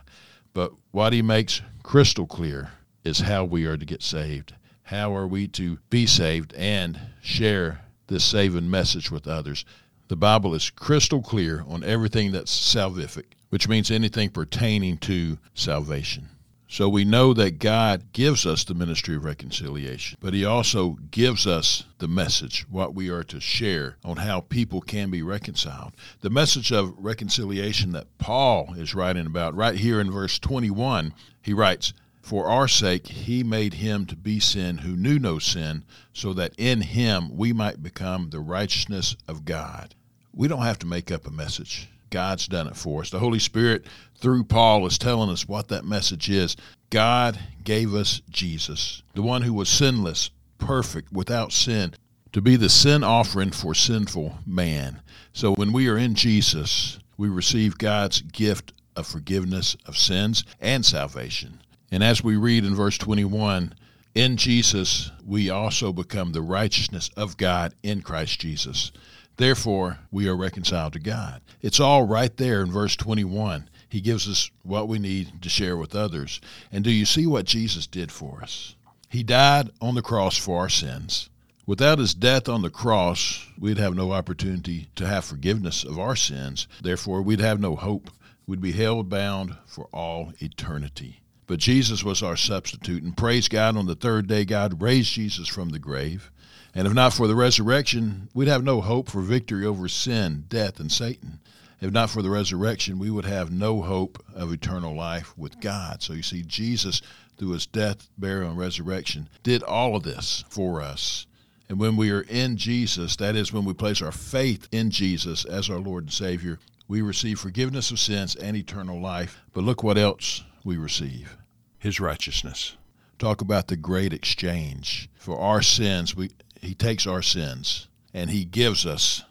but 0.54 0.72
what 0.92 1.14
he 1.14 1.22
makes 1.22 1.62
crystal 1.84 2.28
clear 2.28 2.72
is 3.04 3.20
how 3.20 3.44
we 3.44 3.66
are 3.66 3.78
to 3.78 3.86
get 3.86 4.04
saved. 4.04 4.54
How 4.84 5.16
are 5.16 5.28
we 5.28 5.48
to 5.50 5.80
be 5.90 6.06
saved 6.06 6.54
and 6.54 7.00
share 7.22 7.82
this 8.08 8.24
saving 8.24 8.70
message 8.70 9.12
with 9.12 9.28
others? 9.28 9.66
The 10.08 10.16
Bible 10.16 10.54
is 10.56 10.70
crystal 10.70 11.22
clear 11.22 11.66
on 11.68 11.84
everything 11.84 12.32
that's 12.32 12.56
salvific, 12.56 13.34
which 13.50 13.68
means 13.68 13.92
anything 13.92 14.30
pertaining 14.30 14.98
to 15.00 15.38
salvation. 15.54 16.30
So 16.70 16.90
we 16.90 17.06
know 17.06 17.34
that 17.34 17.60
God 17.60 18.12
gives 18.12 18.46
us 18.46 18.66
the 18.66 18.74
ministry 18.74 19.16
of 19.16 19.24
reconciliation, 19.24 20.18
but 20.20 20.34
He 20.34 20.44
also 20.44 20.98
gives 21.12 21.48
us 21.48 21.86
the 22.00 22.10
message, 22.10 22.66
what 22.70 22.94
we 22.94 23.10
are 23.10 23.24
to 23.24 23.40
share 23.40 23.96
on 24.04 24.18
how 24.18 24.42
people 24.42 24.82
can 24.82 25.10
be 25.10 25.22
reconciled. 25.22 25.94
The 26.20 26.30
message 26.30 26.74
of 26.74 26.94
reconciliation 26.98 27.94
that 27.94 28.18
Paul 28.18 28.74
is 28.76 28.94
writing 28.94 29.26
about 29.26 29.56
right 29.56 29.76
here 29.76 30.02
in 30.02 30.12
verse 30.12 30.40
21, 30.40 31.14
he 31.42 31.54
writes, 31.54 31.94
For 32.22 32.48
our 32.48 32.68
sake 32.68 33.08
he 33.08 33.44
made 33.44 33.76
him 33.76 34.06
to 34.08 34.18
be 34.18 34.42
sin 34.42 34.80
who 34.80 34.98
knew 34.98 35.20
no 35.20 35.40
sin, 35.40 35.86
so 36.12 36.34
that 36.34 36.54
in 36.58 36.82
him 36.82 37.38
we 37.38 37.54
might 37.54 37.82
become 37.82 38.30
the 38.30 38.42
righteousness 38.42 39.16
of 39.26 39.46
God. 39.46 39.96
We 40.34 40.50
don't 40.50 40.64
have 40.64 40.80
to 40.80 40.86
make 40.86 41.12
up 41.12 41.26
a 41.26 41.32
message. 41.32 41.88
God's 42.10 42.48
done 42.48 42.68
it 42.68 42.76
for 42.76 43.02
us. 43.02 43.10
The 43.10 43.20
Holy 43.20 43.40
Spirit, 43.40 43.86
through 44.16 44.46
Paul, 44.46 44.86
is 44.86 44.98
telling 44.98 45.30
us 45.30 45.48
what 45.48 45.68
that 45.70 45.86
message 45.86 46.30
is. 46.30 46.56
God 46.90 47.40
gave 47.64 47.94
us 47.94 48.22
Jesus, 48.30 49.04
the 49.14 49.22
one 49.22 49.42
who 49.42 49.54
was 49.54 49.70
sinless, 49.70 50.30
perfect, 50.58 51.12
without 51.12 51.52
sin, 51.52 51.94
to 52.32 52.42
be 52.42 52.56
the 52.56 52.70
sin 52.70 53.04
offering 53.04 53.52
for 53.52 53.74
sinful 53.74 54.38
man. 54.46 55.02
So 55.34 55.54
when 55.56 55.74
we 55.74 55.88
are 55.90 55.98
in 55.98 56.16
Jesus, 56.16 57.00
we 57.18 57.30
receive 57.30 57.78
God's 57.78 58.22
gift 58.22 58.74
of 58.96 59.08
forgiveness 59.08 59.76
of 59.86 59.98
sins 59.98 60.44
and 60.60 60.86
salvation. 60.86 61.62
And 61.92 62.04
as 62.04 62.24
we 62.24 62.36
read 62.36 62.66
in 62.66 62.76
verse 62.76 62.98
21, 62.98 63.74
in 64.16 64.38
Jesus 64.38 65.12
we 65.24 65.50
also 65.50 65.94
become 65.94 66.32
the 66.32 66.42
righteousness 66.42 67.10
of 67.16 67.38
God 67.38 67.74
in 67.84 68.02
Christ 68.02 68.40
Jesus. 68.40 68.92
Therefore, 69.38 70.00
we 70.12 70.28
are 70.28 70.36
reconciled 70.36 70.94
to 70.94 71.00
God. 71.00 71.42
It's 71.62 71.80
all 71.80 72.04
right 72.04 72.36
there 72.38 72.62
in 72.62 72.72
verse 72.72 72.96
21. 72.96 73.70
He 73.88 74.02
gives 74.02 74.28
us 74.28 74.52
what 74.64 74.88
we 74.88 75.00
need 75.00 75.42
to 75.42 75.50
share 75.50 75.78
with 75.78 75.96
others. 75.96 76.42
And 76.72 76.84
do 76.84 76.92
you 76.92 77.06
see 77.06 77.26
what 77.26 77.46
Jesus 77.46 77.88
did 77.88 78.12
for 78.12 78.42
us? 78.42 78.76
He 79.10 79.24
died 79.24 79.70
on 79.80 79.96
the 79.96 80.02
cross 80.02 80.38
for 80.38 80.60
our 80.60 80.70
sins. 80.70 81.30
Without 81.66 82.00
his 82.00 82.14
death 82.14 82.50
on 82.50 82.62
the 82.62 82.70
cross, 82.70 83.46
we'd 83.60 83.78
have 83.78 83.96
no 83.96 84.12
opportunity 84.12 84.90
to 84.96 85.06
have 85.06 85.26
forgiveness 85.26 85.84
of 85.84 86.00
our 86.00 86.16
sins. 86.16 86.68
Therefore, 86.82 87.22
we'd 87.22 87.40
have 87.40 87.60
no 87.60 87.76
hope. 87.76 88.10
We'd 88.48 88.62
be 88.62 88.72
held 88.72 89.10
bound 89.10 89.58
for 89.66 89.86
all 89.94 90.34
eternity. 90.40 91.22
But 91.48 91.60
Jesus 91.60 92.04
was 92.04 92.22
our 92.22 92.36
substitute, 92.36 93.04
and 93.04 93.16
praise 93.16 93.48
God, 93.48 93.78
on 93.78 93.86
the 93.86 93.96
third 93.96 94.28
day, 94.28 94.44
God 94.44 94.82
raised 94.82 95.14
Jesus 95.14 95.48
from 95.48 95.70
the 95.70 95.80
grave. 95.80 96.30
And 96.76 96.86
if 96.86 96.94
not 96.94 97.14
for 97.14 97.26
the 97.26 97.36
resurrection, 97.36 98.28
we'd 98.34 98.50
have 98.50 98.64
no 98.64 98.82
hope 98.82 99.10
for 99.10 99.22
victory 99.22 99.66
over 99.66 99.88
sin, 99.88 100.44
death, 100.50 100.80
and 100.80 100.92
Satan. 100.92 101.40
If 101.80 101.92
not 101.92 102.10
for 102.10 102.22
the 102.22 102.30
resurrection, 102.30 103.00
we 103.00 103.10
would 103.10 103.26
have 103.26 103.50
no 103.50 103.82
hope 103.82 104.22
of 104.36 104.52
eternal 104.52 104.94
life 104.94 105.38
with 105.38 105.62
God. 105.62 106.02
So 106.02 106.14
you 106.14 106.22
see, 106.22 106.44
Jesus, 106.44 107.02
through 107.38 107.52
his 107.52 107.66
death, 107.66 108.10
burial, 108.18 108.50
and 108.50 108.60
resurrection, 108.60 109.30
did 109.44 109.64
all 109.64 109.96
of 109.96 110.04
this 110.04 110.44
for 110.50 110.82
us. 110.82 111.28
And 111.70 111.80
when 111.80 111.96
we 111.96 112.12
are 112.12 112.22
in 112.22 112.58
Jesus, 112.58 113.16
that 113.18 113.36
is 113.36 113.54
when 113.54 113.64
we 113.64 113.74
place 113.74 114.02
our 114.02 114.12
faith 114.12 114.68
in 114.72 114.90
Jesus 114.90 115.46
as 115.46 115.70
our 115.70 115.80
Lord 115.80 116.06
and 116.06 116.14
Savior, 116.14 116.60
we 116.88 117.02
receive 117.02 117.40
forgiveness 117.40 117.92
of 117.92 118.00
sins 118.00 118.36
and 118.36 118.58
eternal 118.58 119.00
life. 119.00 119.42
But 119.54 119.64
look 119.64 119.84
what 119.84 119.98
else 119.98 120.44
we 120.68 120.76
receive 120.76 121.38
His 121.80 122.02
righteousness. 122.02 122.76
Talk 123.18 123.40
about 123.40 123.70
the 123.70 123.78
great 123.78 124.12
exchange. 124.12 125.10
For 125.16 125.40
our 125.40 125.62
sins, 125.62 126.14
we, 126.14 126.32
he 126.60 126.76
takes 126.76 127.08
our 127.08 127.22
sins 127.22 127.88
and 128.14 128.30
He 128.30 128.44
gives 128.44 128.86
us 128.86 129.24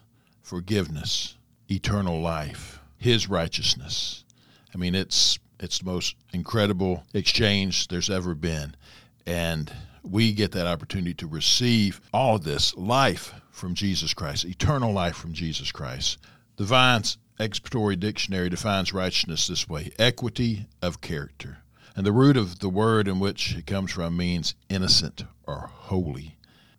forgiveness, 0.43 1.37
eternal 1.71 2.23
life, 2.23 2.81
His 2.97 3.29
righteousness. 3.29 4.25
I 4.75 4.79
mean, 4.79 4.95
it's 4.95 5.39
it's 5.61 5.81
the 5.81 5.85
most 5.85 6.17
incredible 6.33 7.05
exchange 7.13 7.89
there's 7.89 8.11
ever 8.11 8.35
been, 8.35 8.75
and 9.27 9.71
we 10.03 10.33
get 10.33 10.53
that 10.53 10.67
opportunity 10.67 11.15
to 11.15 11.27
receive 11.27 12.01
all 12.15 12.39
this 12.39 12.75
life 12.77 13.35
from 13.51 13.75
Jesus 13.75 14.15
Christ, 14.15 14.47
eternal 14.47 14.93
life 14.93 15.17
from 15.17 15.35
Jesus 15.35 15.71
Christ. 15.71 16.19
The 16.57 16.65
Expository 17.39 17.97
Dictionary 17.97 18.49
defines 18.49 18.93
righteousness 18.93 19.47
this 19.47 19.69
way 19.69 19.93
equity 19.99 20.67
of 20.81 21.01
character. 21.01 21.59
And 21.95 22.07
the 22.07 22.13
root 22.13 22.37
of 22.37 22.59
the 22.59 22.69
word 22.69 23.09
in 23.09 23.21
which 23.21 23.55
it 23.55 23.67
comes 23.67 23.93
from 23.93 24.17
means 24.17 24.55
innocent 24.69 25.25
or 25.47 25.71
holy 25.73 26.37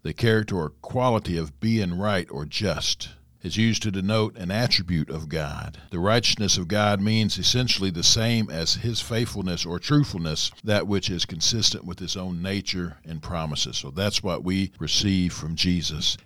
the 0.07 0.13
character 0.13 0.55
or 0.55 0.69
quality 0.69 1.37
of 1.37 1.59
being 1.59 1.97
right 1.97 2.27
or 2.31 2.45
just 2.45 3.09
is 3.43 3.57
used 3.57 3.83
to 3.83 3.91
denote 3.91 4.37
an 4.37 4.49
attribute 4.49 5.09
of 5.09 5.27
God. 5.27 5.79
The 5.91 5.99
righteousness 5.99 6.57
of 6.57 6.69
God 6.69 7.01
means 7.01 7.37
essentially 7.37 7.89
the 7.89 8.03
same 8.03 8.49
as 8.49 8.75
his 8.75 9.01
faithfulness 9.01 9.65
or 9.65 9.79
truthfulness, 9.79 10.49
that 10.63 10.87
which 10.87 11.09
is 11.09 11.25
consistent 11.25 11.83
with 11.83 11.99
his 11.99 12.15
own 12.15 12.41
nature 12.41 12.97
and 13.03 13.21
promises. 13.21 13.77
So 13.77 13.91
that's 13.91 14.23
what 14.23 14.45
we 14.45 14.71
receive 14.79 15.33
from 15.33 15.55
Jesus. 15.55 16.17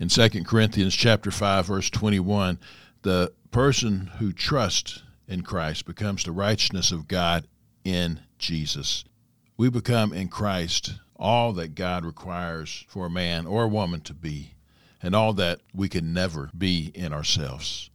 In 0.00 0.08
2 0.08 0.42
Corinthians 0.42 0.94
chapter 0.96 1.30
5 1.30 1.66
verse 1.66 1.90
21, 1.90 2.58
the 3.02 3.32
person 3.50 4.10
who 4.18 4.32
trusts 4.32 5.02
in 5.28 5.42
Christ 5.42 5.84
becomes 5.86 6.24
the 6.24 6.32
righteousness 6.32 6.90
of 6.92 7.08
God 7.08 7.46
in 7.84 8.20
Jesus. 8.38 9.04
We 9.56 9.70
become 9.70 10.12
in 10.12 10.28
Christ 10.28 10.94
all 11.16 11.52
that 11.52 11.74
God 11.74 12.04
requires 12.04 12.84
for 12.88 13.06
a 13.06 13.10
man 13.10 13.46
or 13.46 13.64
a 13.64 13.68
woman 13.68 14.00
to 14.02 14.14
be, 14.14 14.54
and 15.00 15.14
all 15.14 15.32
that 15.34 15.60
we 15.72 15.88
can 15.88 16.12
never 16.12 16.50
be 16.56 16.90
in 16.94 17.12
ourselves. 17.12 17.90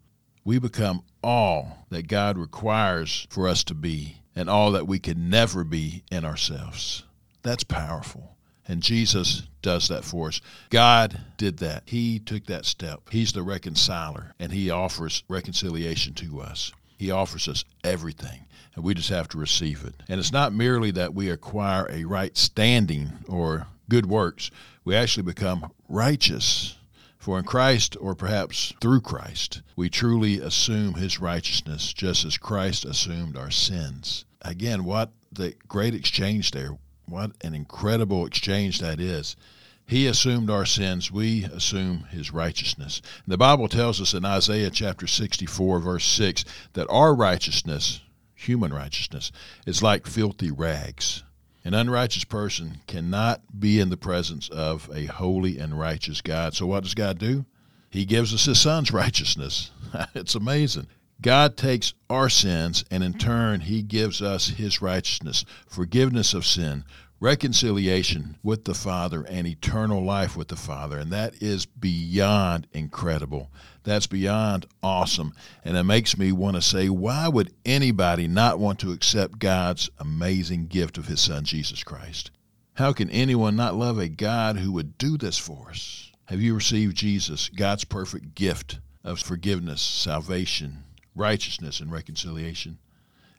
We 0.46 0.60
become 0.60 1.04
all 1.22 1.86
that 1.89 2.08
God 2.08 2.38
requires 2.38 3.28
for 3.30 3.48
us 3.48 3.65
to 3.65 3.74
be, 3.74 4.22
and 4.36 4.50
all 4.50 4.72
that 4.72 4.88
we 4.88 5.00
can 5.00 5.30
never 5.30 5.63
be 5.63 6.04
in 6.10 6.24
ourselves. 6.24 7.04
That's 7.41 7.63
powerful. 7.63 8.37
And 8.67 8.84
Jesus 8.84 9.43
does 9.62 9.88
that 9.88 10.03
for 10.03 10.27
us. 10.27 10.41
God 10.69 11.21
did 11.38 11.58
that. 11.58 11.84
He 11.86 12.19
took 12.19 12.45
that 12.47 12.65
step. 12.65 13.01
He's 13.10 13.32
the 13.32 13.43
reconciler, 13.43 14.34
and 14.39 14.51
He 14.51 14.69
offers 14.69 15.23
reconciliation 15.27 16.13
to 16.15 16.41
us. 16.41 16.73
He 16.97 17.12
offers 17.12 17.47
us 17.47 17.63
everything 17.84 18.47
and 18.77 18.86
we 18.86 18.93
just 18.93 19.10
have 19.10 19.27
to 19.30 19.39
receive 19.39 19.84
it. 19.86 19.95
And 20.08 20.19
it's 20.19 20.32
not 20.32 20.53
merely 20.53 20.91
that 20.91 21.15
we 21.15 21.32
acquire 21.32 21.88
a 21.89 22.06
right 22.06 22.38
standing 22.38 23.12
or 23.27 23.65
good 23.89 24.06
works, 24.06 24.51
we 24.86 24.95
actually 24.95 25.23
become 25.23 25.71
righteous. 25.89 26.75
For 27.17 27.39
in 27.39 27.43
Christ, 27.43 27.97
or 27.99 28.15
perhaps 28.15 28.73
through 28.80 29.01
Christ, 29.01 29.62
we 29.75 29.89
truly 29.89 30.39
assume 30.39 30.93
his 30.93 31.19
righteousness 31.19 31.91
just 31.91 32.23
as 32.23 32.38
Christ 32.38 32.86
assumed 32.86 33.36
our 33.36 33.51
sins. 33.51 34.23
Again, 34.43 34.86
what 34.86 35.12
the 35.32 35.56
great 35.67 35.93
exchange 35.95 36.51
there. 36.51 36.77
What 37.08 37.32
an 37.41 37.54
incredible 37.54 38.26
exchange 38.26 38.80
that 38.80 39.00
is. 39.00 39.38
He 39.86 40.08
assumed 40.08 40.50
our 40.50 40.65
sins, 40.65 41.10
we 41.10 41.46
assume 41.46 42.04
his 42.12 42.32
righteousness. 42.32 43.02
The 43.26 43.38
Bible 43.38 43.70
tells 43.70 44.02
us 44.02 44.13
in 44.13 44.26
Isaiah 44.26 44.70
chapter 44.70 45.08
64, 45.08 45.80
verse 45.80 46.04
6, 46.04 46.43
that 46.74 46.88
our 46.89 47.15
righteousness, 47.15 48.02
human 48.36 48.74
righteousness, 48.74 49.32
is 49.65 49.82
like 49.82 50.06
filthy 50.06 50.52
rags. 50.52 51.24
An 51.63 51.74
unrighteous 51.74 52.26
person 52.26 52.80
cannot 52.88 53.41
be 53.58 53.80
in 53.80 53.89
the 53.89 53.96
presence 53.96 54.50
of 54.50 54.89
a 54.93 55.06
holy 55.06 55.58
and 55.58 55.80
righteous 55.80 56.20
God. 56.20 56.54
So, 56.54 56.65
what 56.65 56.84
does 56.84 56.93
God 56.93 57.17
do? 57.17 57.46
He 57.89 58.04
gives 58.04 58.34
us 58.34 58.46
His 58.46 58.60
Son's 58.60 58.91
righteousness. 58.93 59.72
it's 60.13 60.36
amazing. 60.36 60.88
God 61.21 61.58
takes 61.58 61.93
our 62.10 62.30
sins 62.30 62.86
and 62.91 63.03
in 63.03 63.13
turn 63.13 63.62
He 63.62 63.82
gives 63.82 64.21
us 64.21 64.47
His 64.49 64.82
righteousness, 64.82 65.45
forgiveness 65.67 66.34
of 66.34 66.45
sin, 66.45 66.84
reconciliation 67.19 68.38
with 68.43 68.65
the 68.65 68.75
Father, 68.75 69.23
and 69.23 69.47
eternal 69.47 70.03
life 70.03 70.38
with 70.38 70.49
the 70.49 70.56
Father. 70.56 70.99
And 70.99 71.12
that 71.12 71.41
is 71.41 71.65
beyond 71.65 72.67
incredible. 72.71 73.51
That's 73.84 74.06
beyond 74.06 74.67
awesome. 74.84 75.34
And 75.63 75.75
it 75.75 75.84
makes 75.84 76.17
me 76.17 76.32
want 76.32 76.56
to 76.56 76.62
say, 76.62 76.89
why 76.89 77.27
would 77.27 77.53
anybody 77.65 78.27
not 78.27 78.60
want 78.60 78.80
to 78.80 78.91
accept 78.91 79.39
God's 79.39 79.89
amazing 79.97 80.67
gift 80.67 80.97
of 80.97 81.08
His 81.08 81.21
Son, 81.21 81.45
Jesus 81.45 81.84
Christ? 81.84 82.30
How 82.75 82.93
can 82.93 83.10
anyone 83.10 83.56
not 83.56 83.75
love 83.75 83.97
a 83.97 84.08
God 84.08 84.58
who 84.58 84.71
would 84.73 84.99
do 84.99 85.17
this 85.17 85.39
for 85.39 85.71
us? 85.71 86.12
Have 86.25 86.41
you 86.41 86.53
received 86.53 86.95
Jesus, 86.95 87.49
God's 87.49 87.86
perfect 87.86 88.36
gift 88.36 88.80
of 89.03 89.19
forgiveness, 89.19 89.82
salvation, 89.82 90.84
righteousness, 91.17 91.80
and 91.80 91.91
reconciliation? 91.91 92.77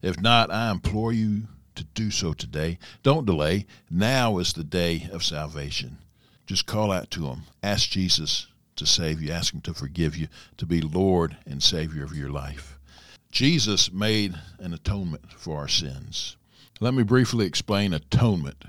If 0.03 0.21
not, 0.21 0.51
I 0.51 0.71
implore 0.71 1.12
you 1.12 1.45
to 1.75 1.85
do 1.85 2.11
so 2.11 2.33
today. 2.33 2.79
Don't 3.03 3.27
delay. 3.27 3.67
Now 3.91 4.38
is 4.38 4.53
the 4.53 4.64
day 4.64 5.09
of 5.12 5.25
salvation. 5.25 5.99
Just 6.47 6.67
call 6.67 6.91
out 6.91 7.11
to 7.12 7.27
Him. 7.27 7.43
Ask 7.62 7.91
Jesus 7.91 8.47
to 8.77 8.87
save 8.87 9.21
you. 9.21 9.33
Ask 9.33 9.55
Him 9.55 9.61
to 9.62 9.75
forgive 9.75 10.17
you, 10.17 10.29
to 10.57 10.67
be 10.67 10.81
Lord 10.81 11.37
and 11.47 11.62
Savior 11.62 12.05
of 12.05 12.17
your 12.17 12.31
life. 12.31 12.79
Jesus 13.31 13.93
made 13.93 14.35
an 14.59 14.73
atonement 14.73 15.33
for 15.33 15.59
our 15.59 15.69
sins. 15.69 16.37
Let 16.81 16.95
me 16.95 17.03
briefly 17.03 17.45
explain 17.45 17.93
atonement. 17.93 18.64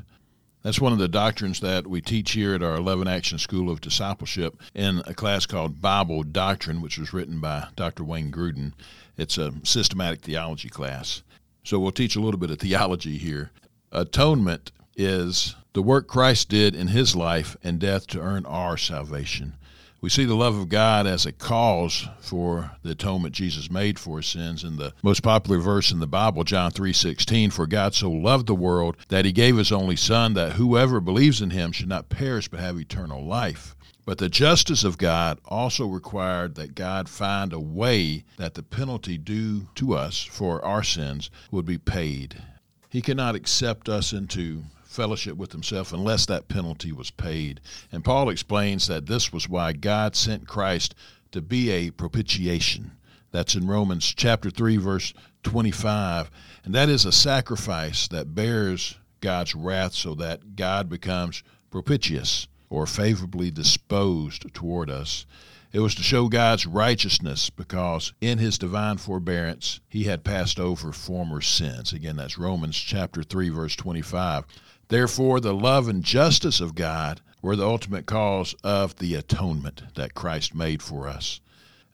That's 0.61 0.81
one 0.81 0.91
of 0.91 0.99
the 0.99 1.07
doctrines 1.07 1.61
that 1.61 1.87
we 1.87 2.01
teach 2.01 2.33
here 2.33 2.53
at 2.53 2.61
our 2.61 2.81
Love 2.81 3.01
in 3.01 3.07
Action 3.07 3.37
School 3.37 3.71
of 3.71 3.79
Discipleship 3.79 4.59
in 4.75 5.01
a 5.07 5.13
class 5.13 5.45
called 5.45 5.81
Bible 5.81 6.23
Doctrine, 6.23 6.81
which 6.81 6.97
was 6.97 7.13
written 7.13 7.39
by 7.39 7.67
Dr. 7.77 8.03
Wayne 8.03 8.29
Grudem. 8.29 8.73
It's 9.15 9.37
a 9.37 9.53
systematic 9.63 10.19
theology 10.19 10.67
class. 10.67 11.23
So 11.63 11.79
we'll 11.79 11.93
teach 11.93 12.17
a 12.17 12.19
little 12.19 12.39
bit 12.39 12.51
of 12.51 12.59
theology 12.59 13.17
here. 13.17 13.51
Atonement 13.93 14.73
is 14.97 15.55
the 15.71 15.81
work 15.81 16.07
Christ 16.07 16.49
did 16.49 16.75
in 16.75 16.87
his 16.87 17.15
life 17.15 17.55
and 17.63 17.79
death 17.79 18.05
to 18.07 18.19
earn 18.19 18.45
our 18.45 18.75
salvation. 18.75 19.55
We 20.01 20.09
see 20.09 20.23
the 20.23 20.35
love 20.35 20.55
of 20.57 20.69
God 20.69 21.07
as 21.07 21.25
a 21.25 21.33
cause 21.33 22.07
for 22.21 22.71
the 22.83 22.91
atonement 22.91 23.35
Jesus 23.35 23.69
made 23.69 23.99
for 23.99 24.17
his 24.17 24.27
sins 24.27 24.63
in 24.63 24.77
the 24.77 24.93
most 25.03 25.21
popular 25.21 25.59
verse 25.59 25.91
in 25.91 25.99
the 25.99 26.07
Bible, 26.07 26.45
John 26.45 26.71
3:16, 26.71 27.51
for 27.51 27.67
God 27.67 27.93
so 27.93 28.09
loved 28.09 28.47
the 28.47 28.55
world 28.55 28.95
that 29.09 29.25
he 29.25 29.33
gave 29.33 29.57
his 29.57 29.73
only 29.73 29.97
son 29.97 30.35
that 30.35 30.53
whoever 30.53 31.01
believes 31.01 31.41
in 31.41 31.49
him 31.49 31.73
should 31.73 31.89
not 31.89 32.07
perish 32.07 32.47
but 32.47 32.61
have 32.61 32.79
eternal 32.79 33.25
life. 33.25 33.75
But 34.05 34.19
the 34.19 34.29
justice 34.29 34.85
of 34.85 34.97
God 34.97 35.37
also 35.43 35.85
required 35.85 36.55
that 36.55 36.75
God 36.75 37.09
find 37.09 37.51
a 37.51 37.59
way 37.59 38.23
that 38.37 38.53
the 38.53 38.63
penalty 38.63 39.17
due 39.17 39.67
to 39.75 39.95
us 39.95 40.23
for 40.23 40.63
our 40.63 40.81
sins 40.81 41.29
would 41.51 41.65
be 41.65 41.77
paid. 41.77 42.41
He 42.89 43.01
cannot 43.01 43.35
accept 43.35 43.89
us 43.89 44.13
into 44.13 44.63
fellowship 44.89 45.37
with 45.37 45.51
himself 45.51 45.93
unless 45.93 46.25
that 46.25 46.47
penalty 46.47 46.91
was 46.91 47.11
paid. 47.11 47.61
And 47.91 48.03
Paul 48.03 48.29
explains 48.29 48.87
that 48.87 49.05
this 49.05 49.31
was 49.31 49.47
why 49.47 49.71
God 49.71 50.15
sent 50.15 50.47
Christ 50.47 50.95
to 51.31 51.41
be 51.41 51.69
a 51.69 51.91
propitiation. 51.91 52.91
That's 53.31 53.53
in 53.53 53.67
Romans 53.67 54.13
chapter 54.17 54.49
3 54.49 54.77
verse 54.77 55.13
25, 55.43 56.31
and 56.65 56.73
that 56.73 56.89
is 56.89 57.05
a 57.05 57.11
sacrifice 57.11 58.07
that 58.07 58.33
bears 58.33 58.97
God's 59.21 59.53
wrath 59.53 59.93
so 59.93 60.15
that 60.15 60.55
God 60.55 60.89
becomes 60.89 61.43
propitious 61.69 62.47
or 62.69 62.87
favorably 62.87 63.51
disposed 63.51 64.51
toward 64.53 64.89
us. 64.89 65.25
It 65.71 65.81
was 65.81 65.93
to 65.95 66.03
show 66.03 66.29
God's 66.29 66.65
righteousness 66.65 67.51
because 67.51 68.13
in 68.21 68.39
his 68.39 68.57
divine 68.57 68.97
forbearance 68.97 69.79
he 69.87 70.05
had 70.05 70.23
passed 70.23 70.59
over 70.59 70.91
former 70.91 71.41
sins. 71.41 71.93
Again, 71.93 72.15
that's 72.15 72.39
Romans 72.39 72.75
chapter 72.75 73.21
3 73.21 73.49
verse 73.49 73.75
25. 73.75 74.45
Therefore, 74.87 75.39
the 75.39 75.53
love 75.53 75.87
and 75.87 76.03
justice 76.03 76.59
of 76.59 76.73
God 76.73 77.21
were 77.43 77.55
the 77.55 77.67
ultimate 77.67 78.07
cause 78.07 78.55
of 78.63 78.95
the 78.95 79.13
atonement 79.13 79.83
that 79.93 80.15
Christ 80.15 80.55
made 80.55 80.81
for 80.81 81.07
us. 81.07 81.39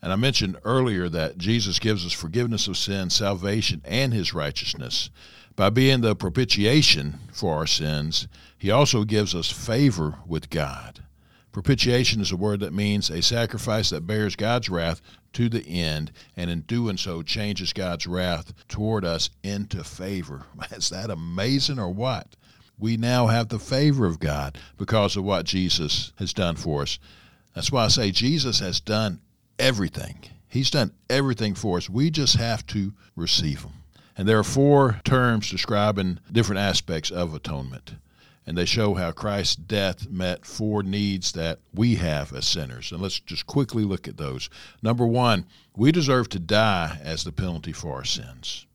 And 0.02 0.14
I 0.14 0.16
mentioned 0.16 0.58
earlier 0.64 1.10
that 1.10 1.38
Jesus 1.38 1.78
gives 1.80 2.06
us 2.06 2.14
forgiveness 2.14 2.68
of 2.68 2.78
sin, 2.78 3.10
salvation, 3.10 3.82
and 3.84 4.14
his 4.14 4.34
righteousness. 4.34 5.10
By 5.58 5.70
being 5.70 6.00
the 6.00 6.16
propitiation 6.16 7.20
for 7.34 7.56
our 7.56 7.68
sins, 7.68 8.30
he 8.58 8.72
also 8.72 9.04
gives 9.04 9.36
us 9.36 9.52
favor 9.52 10.20
with 10.26 10.50
God. 10.50 11.04
Propitiation 11.56 12.20
is 12.20 12.34
a 12.34 12.36
word 12.36 12.60
that 12.60 12.74
means 12.74 13.10
a 13.10 13.22
sacrifice 13.22 13.90
that 13.92 14.06
bears 14.06 14.36
God's 14.36 14.70
wrath 14.70 15.00
to 15.32 15.48
the 15.48 15.66
end, 15.66 16.12
and 16.36 16.50
in 16.52 16.60
doing 16.60 16.98
so, 16.98 17.22
changes 17.22 17.72
God's 17.72 18.06
wrath 18.06 18.52
toward 18.68 19.06
us 19.06 19.30
into 19.42 19.82
favor. 19.86 20.44
Is 20.72 20.90
that 20.90 21.10
amazing 21.10 21.80
or 21.80 21.90
what? 21.90 22.36
we 22.78 22.98
now 22.98 23.28
have 23.28 23.48
the 23.48 23.58
favor 23.58 24.06
of 24.06 24.20
God 24.20 24.58
because 24.78 25.16
of 25.16 25.24
what 25.24 25.46
Jesus 25.46 26.12
has 26.18 26.34
done 26.34 26.58
for 26.58 26.82
us. 26.82 27.00
That's 27.54 27.72
why 27.72 27.86
I 27.86 27.88
say 27.88 28.12
Jesus 28.12 28.60
has 28.60 28.82
done 28.82 29.22
everything. 29.58 30.26
He's 30.50 30.70
done 30.70 30.92
everything 31.10 31.56
for 31.56 31.78
us. 31.78 31.90
We 31.90 32.10
just 32.10 32.36
have 32.36 32.68
to 32.68 32.92
receive 33.16 33.64
Him. 33.64 33.72
And 34.18 34.28
there 34.28 34.40
are 34.40 34.44
four 34.44 35.00
terms 35.06 35.50
describing 35.50 36.20
different 36.30 36.60
aspects 36.60 37.12
of 37.12 37.34
atonement. 37.34 37.94
And 38.48 38.58
they 38.58 38.66
show 38.66 38.94
how 38.94 39.12
Christ's 39.12 39.56
death 39.56 40.08
met 40.10 40.46
four 40.46 40.84
needs 40.84 41.32
that 41.32 41.60
we 41.74 41.96
have 41.96 42.32
as 42.32 42.46
sinners. 42.46 42.92
And 42.92 43.02
let's 43.02 43.20
just 43.20 43.48
quickly 43.48 43.84
look 43.84 44.08
at 44.08 44.18
those. 44.18 44.50
Number 44.84 45.08
one, 45.08 45.48
we 45.76 45.92
deserve 45.92 46.30
to 46.30 46.40
die 46.40 47.00
as 47.02 47.24
the 47.24 47.32
penalty 47.32 47.72
for 47.72 47.94
our 47.94 48.06
sins. 48.06 48.68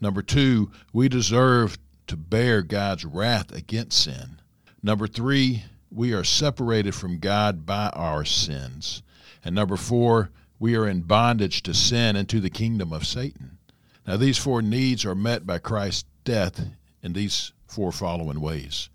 Number 0.00 0.22
two, 0.22 0.70
we 0.92 1.08
deserve 1.08 1.76
to 2.06 2.16
bear 2.16 2.62
God's 2.62 3.04
wrath 3.04 3.52
against 3.52 4.02
sin. 4.02 4.40
Number 4.82 5.06
three, 5.06 5.64
we 5.90 6.12
are 6.12 6.24
separated 6.24 6.94
from 6.94 7.18
God 7.18 7.66
by 7.66 7.90
our 7.90 8.24
sins. 8.24 9.02
And 9.44 9.54
number 9.54 9.76
four, 9.76 10.30
we 10.58 10.74
are 10.76 10.88
in 10.88 11.02
bondage 11.02 11.62
to 11.64 11.74
sin 11.74 12.16
and 12.16 12.28
to 12.28 12.40
the 12.40 12.50
kingdom 12.50 12.92
of 12.92 13.06
Satan. 13.06 13.58
Now, 14.06 14.16
these 14.16 14.38
four 14.38 14.62
needs 14.62 15.04
are 15.04 15.14
met 15.14 15.46
by 15.46 15.58
Christ's 15.58 16.04
death 16.24 16.66
in 17.02 17.12
these 17.12 17.52
four 17.66 17.92
following 17.92 18.40
ways. 18.40 18.88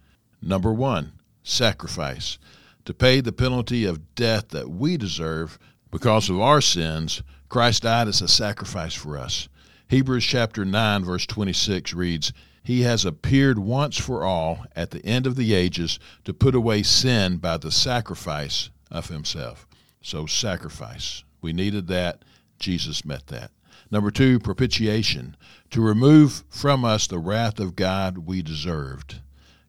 Number 0.46 0.74
one, 0.74 1.14
sacrifice. 1.42 2.38
To 2.86 2.94
pay 2.94 3.22
the 3.22 3.32
penalty 3.32 3.86
of 3.86 4.14
death 4.14 4.50
that 4.50 4.70
we 4.70 4.98
deserve 4.98 5.58
because 5.90 6.30
of 6.30 6.42
our 6.42 6.60
sins, 6.60 7.24
Christ 7.48 7.84
died 7.84 8.10
as 8.10 8.22
a 8.22 8.28
sacrifice 8.28 8.94
for 8.94 9.18
us. 9.18 9.48
Hebrews 9.88 10.26
chapter 10.26 10.66
9, 10.66 11.06
verse 11.06 11.26
26 11.26 11.94
reads, 11.94 12.34
he 12.62 12.82
has 12.82 13.06
appeared 13.06 13.60
once 13.60 13.98
for 13.98 14.24
all 14.24 14.66
at 14.76 14.92
the 14.92 15.06
end 15.06 15.28
of 15.28 15.36
the 15.36 15.54
ages 15.54 16.00
to 16.24 16.34
put 16.34 16.56
away 16.56 16.84
sin 16.84 17.38
by 17.38 17.58
the 17.58 17.72
sacrifice 17.72 18.70
of 18.90 19.10
himself. 19.10 19.68
So, 20.02 20.26
sacrifice. 20.26 21.24
We 21.42 21.54
needed 21.54 21.88
that. 21.88 22.24
Jesus 22.60 23.06
met 23.06 23.28
that. 23.28 23.52
Number 23.92 24.12
two, 24.12 24.40
propitiation. 24.40 25.36
To 25.72 25.82
remove 25.82 26.44
from 26.50 26.84
us 26.84 27.08
the 27.08 27.20
wrath 27.20 27.60
of 27.60 27.76
God 27.76 28.20
we 28.20 28.42
deserved. 28.42 29.22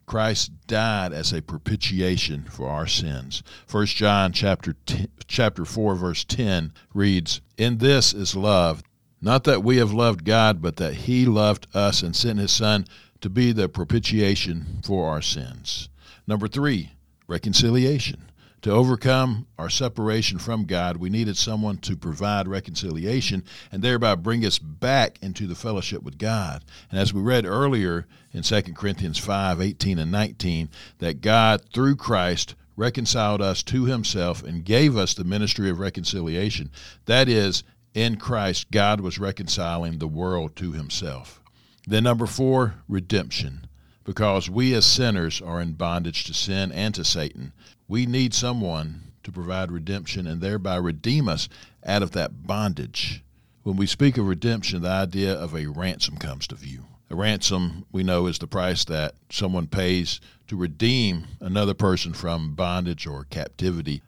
Christ 0.07 0.53
died 0.67 1.12
as 1.12 1.33
a 1.33 1.43
propitiation 1.43 2.45
for 2.45 2.69
our 2.69 2.87
sins. 2.87 3.43
1 3.71 3.87
John 3.87 4.33
chapter 4.33 4.75
10, 4.87 5.09
chapter 5.27 5.64
4 5.64 5.95
verse 5.95 6.25
10 6.25 6.73
reads, 6.93 7.40
"In 7.57 7.79
this 7.79 8.12
is 8.12 8.37
love 8.37 8.83
not 9.25 9.45
that 9.45 9.64
we 9.64 9.79
have 9.79 9.90
loved 9.90 10.27
God, 10.27 10.61
but 10.61 10.77
that 10.77 10.95
He 10.95 11.25
loved 11.25 11.67
us 11.75 12.03
and 12.03 12.14
sent 12.14 12.38
His 12.38 12.53
Son 12.53 12.85
to 13.23 13.31
be 13.31 13.53
the 13.53 13.71
propitiation 13.71 14.81
for 14.85 15.09
our 15.09 15.23
sins. 15.23 15.88
Number 16.27 16.47
three, 16.47 16.93
reconciliation. 17.27 18.25
To 18.64 18.70
overcome 18.70 19.46
our 19.59 19.68
separation 19.68 20.38
from 20.38 20.64
God, 20.64 20.96
we 20.96 21.11
needed 21.11 21.37
someone 21.37 21.77
to 21.81 21.98
provide 21.98 22.48
reconciliation 22.48 23.44
and 23.70 23.83
thereby 23.83 24.14
bring 24.14 24.42
us 24.42 24.59
back 24.59 25.18
into 25.20 25.46
the 25.46 25.55
fellowship 25.55 26.03
with 26.03 26.16
God. 26.16 26.64
And 26.90 26.98
as 26.98 27.12
we 27.12 27.20
read 27.20 27.44
earlier 27.44 28.07
in 28.33 28.42
2 28.42 28.62
Corinthians 28.72 29.18
5 29.18 29.61
18 29.61 29.98
and 29.98 30.11
19, 30.11 30.70
that 31.00 31.20
God, 31.20 31.61
through 31.74 31.96
Christ, 31.96 32.55
reconciled 32.74 33.42
us 33.42 33.62
to 33.64 33.85
himself 33.85 34.42
and 34.42 34.64
gave 34.64 34.96
us 34.96 35.12
the 35.12 35.24
ministry 35.24 35.68
of 35.68 35.79
reconciliation. 35.79 36.70
That 37.05 37.29
is, 37.29 37.64
in 37.92 38.16
Christ, 38.16 38.70
God 38.70 39.03
was 39.03 39.18
reconciling 39.18 39.98
the 39.98 40.09
world 40.09 40.57
to 40.57 40.72
himself. 40.72 41.38
Then, 41.87 42.05
number 42.05 42.24
four, 42.24 42.77
redemption. 42.88 43.66
Because 44.05 44.50
we 44.50 44.74
as 44.74 44.85
sinners 44.85 45.40
are 45.40 45.62
in 45.62 45.72
bondage 45.72 46.24
to 46.24 46.35
sin 46.35 46.72
and 46.72 46.94
to 46.94 47.05
Satan, 47.05 47.53
we 47.88 48.07
need 48.07 48.35
someone 48.35 49.12
to 49.23 49.33
provide 49.33 49.73
redemption 49.73 50.27
and 50.27 50.40
thereby 50.40 50.77
redeem 50.77 51.29
us 51.29 51.49
out 51.85 52.03
of 52.03 52.12
that 52.12 52.47
bondage. 52.47 53.23
When 53.62 53.77
we 53.77 53.87
speak 53.87 54.18
of 54.18 54.27
redemption, 54.27 54.83
the 54.83 54.90
idea 54.90 55.33
of 55.33 55.55
a 55.55 55.66
ransom 55.66 56.16
comes 56.16 56.47
to 56.49 56.55
view. 56.55 56.85
A 57.11 57.14
ransom, 57.14 57.85
we 57.92 58.03
know, 58.03 58.27
is 58.27 58.38
the 58.38 58.47
price 58.47 58.85
that 58.87 59.14
someone 59.31 59.66
pays 59.66 60.20
to 60.49 60.57
redeem 60.57 61.27
another 61.40 61.75
person 61.75 62.12
from 62.12 62.55
bondage 62.55 63.07
or 63.07 63.25
captivity. 63.25 64.03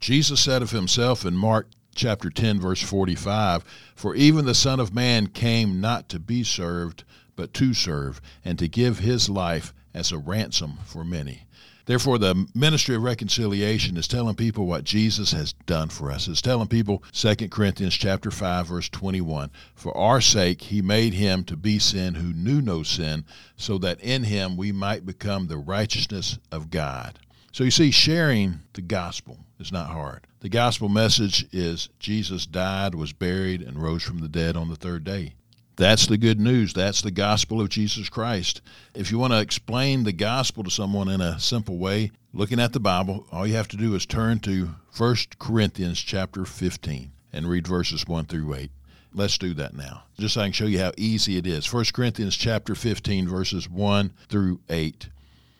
Jesus 0.00 0.40
said 0.40 0.62
of 0.62 0.70
himself 0.70 1.24
in 1.24 1.34
Mark 1.34 1.68
chapter 1.94 2.30
10 2.30 2.60
verse 2.60 2.80
45 2.80 3.64
for 3.96 4.14
even 4.14 4.44
the 4.44 4.54
son 4.54 4.78
of 4.78 4.94
man 4.94 5.26
came 5.26 5.80
not 5.80 6.08
to 6.08 6.20
be 6.20 6.44
served 6.44 7.02
but 7.34 7.52
to 7.52 7.74
serve 7.74 8.20
and 8.44 8.56
to 8.56 8.68
give 8.68 9.00
his 9.00 9.28
life 9.28 9.74
as 9.92 10.12
a 10.12 10.18
ransom 10.18 10.78
for 10.84 11.02
many 11.02 11.48
therefore 11.88 12.18
the 12.18 12.46
ministry 12.54 12.94
of 12.94 13.02
reconciliation 13.02 13.96
is 13.96 14.06
telling 14.06 14.36
people 14.36 14.66
what 14.66 14.84
jesus 14.84 15.32
has 15.32 15.54
done 15.66 15.88
for 15.88 16.10
us. 16.10 16.28
It's 16.28 16.42
telling 16.42 16.68
people 16.68 17.02
2 17.12 17.48
corinthians 17.48 17.94
chapter 17.94 18.30
5 18.30 18.66
verse 18.68 18.88
21 18.90 19.50
for 19.74 19.96
our 19.96 20.20
sake 20.20 20.62
he 20.62 20.82
made 20.82 21.14
him 21.14 21.42
to 21.44 21.56
be 21.56 21.78
sin 21.78 22.14
who 22.14 22.32
knew 22.32 22.60
no 22.60 22.82
sin 22.82 23.24
so 23.56 23.78
that 23.78 24.00
in 24.00 24.24
him 24.24 24.56
we 24.56 24.70
might 24.70 25.06
become 25.06 25.46
the 25.46 25.58
righteousness 25.58 26.38
of 26.52 26.70
god. 26.70 27.18
So 27.52 27.64
you 27.64 27.70
see 27.70 27.90
sharing 27.90 28.60
the 28.74 28.82
gospel 28.82 29.38
is 29.58 29.72
not 29.72 29.88
hard. 29.88 30.26
The 30.40 30.48
gospel 30.48 30.88
message 30.88 31.46
is 31.52 31.88
Jesus 31.98 32.46
died, 32.46 32.94
was 32.94 33.12
buried, 33.12 33.62
and 33.62 33.82
rose 33.82 34.02
from 34.02 34.18
the 34.18 34.28
dead 34.28 34.56
on 34.56 34.68
the 34.68 34.76
third 34.76 35.02
day. 35.02 35.34
That's 35.78 36.08
the 36.08 36.18
good 36.18 36.40
news. 36.40 36.74
That's 36.74 37.02
the 37.02 37.12
gospel 37.12 37.60
of 37.60 37.68
Jesus 37.68 38.08
Christ. 38.08 38.60
If 38.96 39.12
you 39.12 39.18
want 39.18 39.32
to 39.32 39.38
explain 39.38 40.02
the 40.02 40.12
gospel 40.12 40.64
to 40.64 40.70
someone 40.72 41.08
in 41.08 41.20
a 41.20 41.38
simple 41.38 41.78
way, 41.78 42.10
looking 42.34 42.58
at 42.58 42.72
the 42.72 42.80
Bible, 42.80 43.28
all 43.30 43.46
you 43.46 43.54
have 43.54 43.68
to 43.68 43.76
do 43.76 43.94
is 43.94 44.04
turn 44.04 44.40
to 44.40 44.74
1 44.96 45.16
Corinthians 45.38 46.00
chapter 46.00 46.44
15 46.44 47.12
and 47.32 47.48
read 47.48 47.68
verses 47.68 48.08
1 48.08 48.24
through 48.24 48.52
8. 48.54 48.70
Let's 49.14 49.38
do 49.38 49.54
that 49.54 49.72
now, 49.72 50.02
just 50.18 50.34
so 50.34 50.40
I 50.40 50.46
can 50.46 50.52
show 50.52 50.66
you 50.66 50.80
how 50.80 50.90
easy 50.96 51.36
it 51.36 51.46
is. 51.46 51.72
1 51.72 51.84
Corinthians 51.94 52.36
chapter 52.36 52.74
15, 52.74 53.28
verses 53.28 53.70
1 53.70 54.12
through 54.28 54.58
8. 54.68 55.08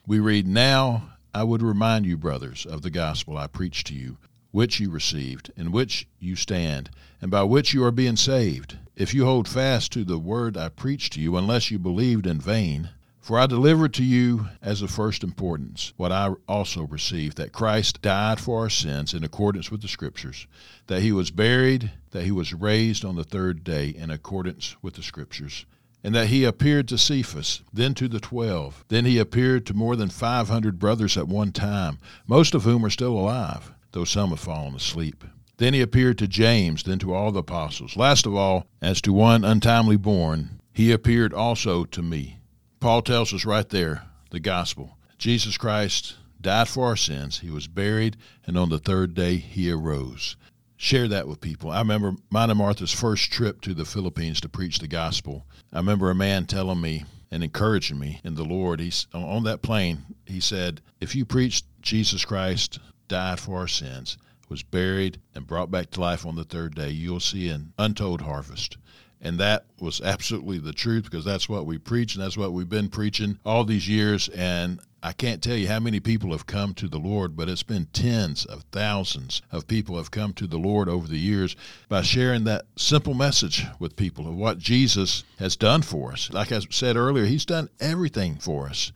We 0.05 0.19
read, 0.19 0.49
Now 0.49 1.11
I 1.33 1.45
would 1.45 1.63
remind 1.63 2.07
you, 2.07 2.17
brothers, 2.17 2.67
of 2.67 2.83
the 2.83 2.91
gospel 2.91 3.39
I 3.39 3.47
preached 3.47 3.87
to 3.87 3.95
you 3.95 4.17
which 4.51 4.81
you 4.81 4.91
received, 4.91 5.51
in 5.57 5.71
which 5.71 6.09
you 6.19 6.35
stand, 6.37 6.91
and 7.21 7.31
by 7.31 7.43
which 7.43 7.75
you 7.75 7.85
are 7.85 7.91
being 7.91 8.17
saved, 8.17 8.77
if 8.97 9.13
you 9.13 9.25
hold 9.25 9.47
fast 9.47 9.93
to 9.93 10.05
the 10.05 10.19
word 10.19 10.57
I 10.57 10.69
preached 10.69 11.13
to 11.15 11.21
you, 11.21 11.37
unless 11.37 11.71
you 11.71 11.79
believed 11.79 12.27
in 12.27 12.41
vain. 12.41 12.91
For 13.21 13.39
I 13.39 13.47
delivered 13.47 13.93
to 13.95 14.05
you 14.05 14.49
as 14.63 14.81
of 14.81 14.91
first 14.91 15.23
importance 15.23 15.93
what 15.99 16.11
I 16.11 16.33
also 16.49 16.87
received 16.87 17.37
that 17.37 17.53
Christ 17.53 18.01
died 18.01 18.41
for 18.41 18.61
our 18.61 18.71
sins 18.71 19.13
in 19.13 19.23
accordance 19.23 19.71
with 19.71 19.83
the 19.83 19.89
Scriptures, 19.89 20.47
that 20.87 21.03
he 21.03 21.13
was 21.13 21.31
buried, 21.31 21.91
that 22.13 22.25
he 22.25 22.31
was 22.31 22.55
raised 22.55 23.05
on 23.05 23.17
the 23.17 23.25
third 23.25 23.65
day 23.65 23.89
in 23.89 24.11
accordance 24.11 24.77
with 24.81 24.95
the 24.95 25.03
Scriptures, 25.03 25.67
and 26.03 26.15
that 26.15 26.29
he 26.29 26.45
appeared 26.45 26.89
to 26.89 26.97
Cephas, 26.97 27.61
then 27.71 27.93
to 27.95 28.09
the 28.09 28.21
twelve. 28.21 28.83
Then 28.89 29.05
he 29.05 29.19
appeared 29.19 29.67
to 29.67 29.75
more 29.75 29.95
than 29.95 30.09
five 30.09 30.49
hundred 30.49 30.79
brothers 30.79 31.19
at 31.19 31.29
one 31.29 31.53
time, 31.53 31.99
most 32.27 32.55
of 32.55 32.63
whom 32.63 32.83
are 32.83 32.91
still 32.91 33.13
alive, 33.13 33.73
though 33.93 34.05
some 34.05 34.31
have 34.31 34.41
fallen 34.41 34.75
asleep. 34.75 35.25
Then 35.57 35.75
he 35.75 35.81
appeared 35.81 36.19
to 36.19 36.29
James, 36.29 36.85
then 36.85 36.99
to 37.01 37.13
all 37.13 37.33
the 37.33 37.41
apostles. 37.41 37.97
Last 37.97 38.27
of 38.27 38.35
all, 38.35 38.67
as 38.81 39.01
to 39.03 39.13
one 39.13 39.45
untimely 39.45 39.97
born, 39.97 40.61
he 40.73 40.93
appeared 40.93 41.35
also 41.35 41.85
to 41.85 42.03
me. 42.03 42.39
Paul 42.81 43.03
tells 43.03 43.35
us 43.35 43.45
right 43.45 43.69
there 43.69 44.05
the 44.31 44.39
gospel. 44.39 44.97
Jesus 45.19 45.57
Christ 45.57 46.15
died 46.41 46.69
for 46.69 46.87
our 46.87 46.97
sins. 46.97 47.41
He 47.41 47.51
was 47.51 47.67
buried, 47.67 48.17
and 48.47 48.57
on 48.57 48.69
the 48.69 48.79
third 48.79 49.15
day 49.15 49.37
he 49.37 49.71
arose. 49.71 50.37
Share 50.77 51.09
that 51.09 51.27
with 51.27 51.41
people. 51.41 51.73
I 51.73 51.81
remember 51.81 52.15
mine 52.31 52.51
and 52.51 52.59
Martha's 52.59 52.93
first 52.93 53.33
trip 53.33 53.61
to 53.63 53.75
the 53.75 53.85
Philippines 53.85 54.41
to 54.43 54.49
preach 54.49 54.79
the 54.79 54.87
gospel. 54.87 55.45
I 55.73 55.79
remember 55.79 56.09
a 56.09 56.15
man 56.15 56.47
telling 56.47 56.81
me 56.81 57.05
and 57.33 57.43
encouraging 57.43 57.99
me 57.99 58.21
in 58.23 58.37
the 58.37 58.45
Lord. 58.45 58.79
He's 58.79 59.09
on 59.13 59.43
that 59.43 59.61
plane. 59.61 60.05
He 60.25 60.39
said, 60.39 60.81
"If 61.01 61.17
you 61.17 61.25
preach 61.25 61.65
Jesus 61.83 62.25
Christ 62.25 62.79
died 63.09 63.41
for 63.41 63.59
our 63.59 63.69
sins, 63.69 64.19
was 64.49 64.63
buried, 64.63 65.21
and 65.35 65.47
brought 65.47 65.71
back 65.71 65.91
to 65.91 66.01
life 66.01 66.25
on 66.25 66.37
the 66.37 66.45
third 66.45 66.75
day, 66.75 66.91
you'll 66.91 67.21
see 67.21 67.49
an 67.49 67.73
untold 67.79 68.23
harvest." 68.23 68.77
And 69.21 69.39
that 69.41 69.67
was 69.81 70.01
absolutely 70.01 70.59
the 70.59 70.73
truth 70.73 71.05
because 71.05 71.25
that's 71.25 71.49
what 71.49 71.67
we 71.67 71.79
preach 71.79 72.15
and 72.15 72.23
that's 72.23 72.37
what 72.37 72.53
we've 72.53 72.69
been 72.69 72.89
preaching 72.89 73.39
all 73.45 73.65
these 73.65 73.89
years. 73.89 74.29
And 74.29 74.81
I 75.03 75.13
can't 75.13 75.43
tell 75.43 75.57
you 75.57 75.69
how 75.69 75.81
many 75.81 76.01
people 76.01 76.33
have 76.33 76.47
come 76.47 76.75
to 76.75 76.89
the 76.89 76.99
Lord, 76.99 77.37
but 77.37 77.49
it's 77.49 77.63
been 77.63 77.87
tens 77.87 78.45
of 78.45 78.65
thousands 78.73 79.43
of 79.51 79.69
people 79.69 79.97
have 79.97 80.11
come 80.11 80.33
to 80.35 80.47
the 80.47 80.59
Lord 80.59 80.89
over 80.89 81.07
the 81.07 81.19
years 81.19 81.57
by 81.89 82.03
sharing 82.03 82.45
that 82.45 82.67
simple 82.77 83.15
message 83.15 83.65
with 83.79 83.97
people 83.97 84.29
of 84.29 84.35
what 84.35 84.59
Jesus 84.59 85.25
has 85.39 85.57
done 85.57 85.83
for 85.83 86.13
us. 86.13 86.31
Like 86.33 86.53
I 86.53 86.61
said 86.71 86.97
earlier, 86.97 87.27
He's 87.27 87.47
done 87.47 87.71
everything 87.81 88.37
for 88.37 88.69
us. 88.69 88.93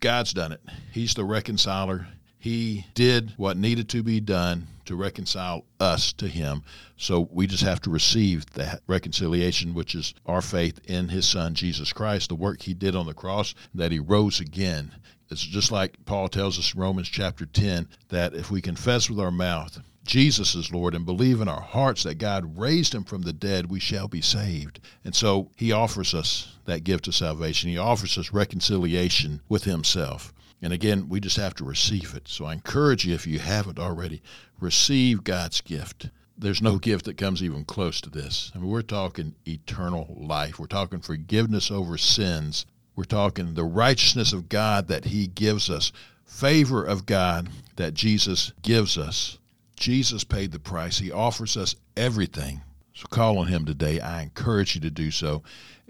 God's 0.00 0.32
done 0.32 0.52
it. 0.52 0.60
He's 0.92 1.14
the 1.14 1.24
reconciler. 1.24 2.08
He 2.40 2.86
did 2.94 3.34
what 3.36 3.56
needed 3.56 3.88
to 3.90 4.02
be 4.02 4.18
done 4.18 4.66
to 4.86 4.96
reconcile 4.96 5.64
us 5.78 6.12
to 6.14 6.26
Him. 6.26 6.64
So 6.96 7.28
we 7.30 7.46
just 7.46 7.62
have 7.62 7.80
to 7.82 7.90
receive 7.90 8.46
that 8.54 8.80
reconciliation, 8.86 9.74
which 9.74 9.94
is 9.94 10.14
our 10.26 10.42
faith 10.42 10.80
in 10.86 11.08
His 11.08 11.28
Son, 11.28 11.54
Jesus 11.54 11.92
Christ, 11.92 12.30
the 12.30 12.34
work 12.34 12.62
He 12.62 12.74
did 12.74 12.96
on 12.96 13.06
the 13.06 13.14
cross, 13.14 13.54
that 13.74 13.92
He 13.92 13.98
rose 13.98 14.40
again. 14.40 14.90
It's 15.30 15.42
just 15.42 15.70
like 15.70 16.04
Paul 16.06 16.28
tells 16.28 16.58
us 16.58 16.74
in 16.74 16.80
Romans 16.80 17.08
chapter 17.08 17.46
10 17.46 17.86
that 18.08 18.34
if 18.34 18.50
we 18.50 18.60
confess 18.60 19.08
with 19.08 19.20
our 19.20 19.30
mouth 19.30 19.78
Jesus 20.10 20.54
is 20.56 20.72
Lord 20.72 20.94
and 20.94 21.06
believe 21.06 21.40
in 21.40 21.48
our 21.48 21.60
hearts 21.60 22.02
that 22.02 22.18
God 22.18 22.58
raised 22.58 22.94
him 22.94 23.04
from 23.04 23.22
the 23.22 23.32
dead, 23.32 23.70
we 23.70 23.78
shall 23.78 24.08
be 24.08 24.20
saved. 24.20 24.80
And 25.04 25.14
so 25.14 25.50
he 25.54 25.70
offers 25.70 26.14
us 26.14 26.56
that 26.64 26.84
gift 26.84 27.06
of 27.06 27.14
salvation. 27.14 27.70
He 27.70 27.78
offers 27.78 28.18
us 28.18 28.32
reconciliation 28.32 29.40
with 29.48 29.64
himself. 29.64 30.32
And 30.62 30.72
again, 30.72 31.08
we 31.08 31.20
just 31.20 31.36
have 31.36 31.54
to 31.54 31.64
receive 31.64 32.14
it. 32.14 32.28
So 32.28 32.44
I 32.44 32.52
encourage 32.52 33.06
you, 33.06 33.14
if 33.14 33.26
you 33.26 33.38
haven't 33.38 33.78
already, 33.78 34.22
receive 34.60 35.24
God's 35.24 35.60
gift. 35.60 36.10
There's 36.36 36.62
no 36.62 36.78
gift 36.78 37.04
that 37.06 37.16
comes 37.16 37.42
even 37.42 37.64
close 37.64 38.00
to 38.02 38.10
this. 38.10 38.50
I 38.54 38.58
mean, 38.58 38.68
we're 38.68 38.82
talking 38.82 39.34
eternal 39.46 40.14
life. 40.18 40.58
We're 40.58 40.66
talking 40.66 41.00
forgiveness 41.00 41.70
over 41.70 41.98
sins. 41.98 42.66
We're 42.96 43.04
talking 43.04 43.54
the 43.54 43.64
righteousness 43.64 44.32
of 44.32 44.48
God 44.48 44.88
that 44.88 45.06
He 45.06 45.26
gives 45.26 45.70
us, 45.70 45.92
favor 46.24 46.84
of 46.84 47.06
God 47.06 47.48
that 47.76 47.94
Jesus 47.94 48.52
gives 48.62 48.98
us. 48.98 49.38
Jesus 49.76 50.24
paid 50.24 50.52
the 50.52 50.58
price. 50.58 50.98
He 50.98 51.10
offers 51.10 51.56
us 51.56 51.74
everything. 51.96 52.60
So 52.92 53.06
call 53.08 53.38
on 53.38 53.46
Him 53.46 53.64
today. 53.64 54.00
I 54.00 54.22
encourage 54.22 54.74
you 54.74 54.80
to 54.82 54.90
do 54.90 55.10
so. 55.10 55.42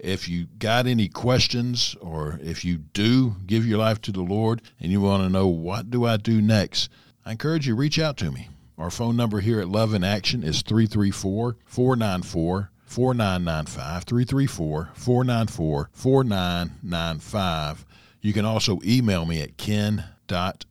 If 0.03 0.27
you 0.27 0.47
got 0.57 0.87
any 0.87 1.07
questions 1.07 1.95
or 2.01 2.39
if 2.41 2.65
you 2.65 2.77
do 2.77 3.35
give 3.45 3.67
your 3.67 3.77
life 3.77 4.01
to 4.01 4.11
the 4.11 4.23
Lord 4.23 4.63
and 4.79 4.91
you 4.91 4.99
want 4.99 5.21
to 5.23 5.29
know 5.29 5.45
what 5.47 5.91
do 5.91 6.05
I 6.05 6.17
do 6.17 6.41
next, 6.41 6.89
I 7.23 7.33
encourage 7.33 7.67
you 7.67 7.75
reach 7.75 7.99
out 7.99 8.17
to 8.17 8.31
me. 8.31 8.49
Our 8.79 8.89
phone 8.89 9.15
number 9.15 9.41
here 9.41 9.59
at 9.59 9.69
Love 9.69 9.93
in 9.93 10.03
Action 10.03 10.43
is 10.43 10.63
334 10.63 11.57
494 11.65 12.71
4995 12.83 14.03
334 14.03 14.89
494 14.95 15.89
4995. 15.93 17.85
You 18.21 18.33
can 18.33 18.45
also 18.45 18.79
email 18.83 19.27
me 19.27 19.39
at 19.39 19.57
ken.tuck 19.57 20.63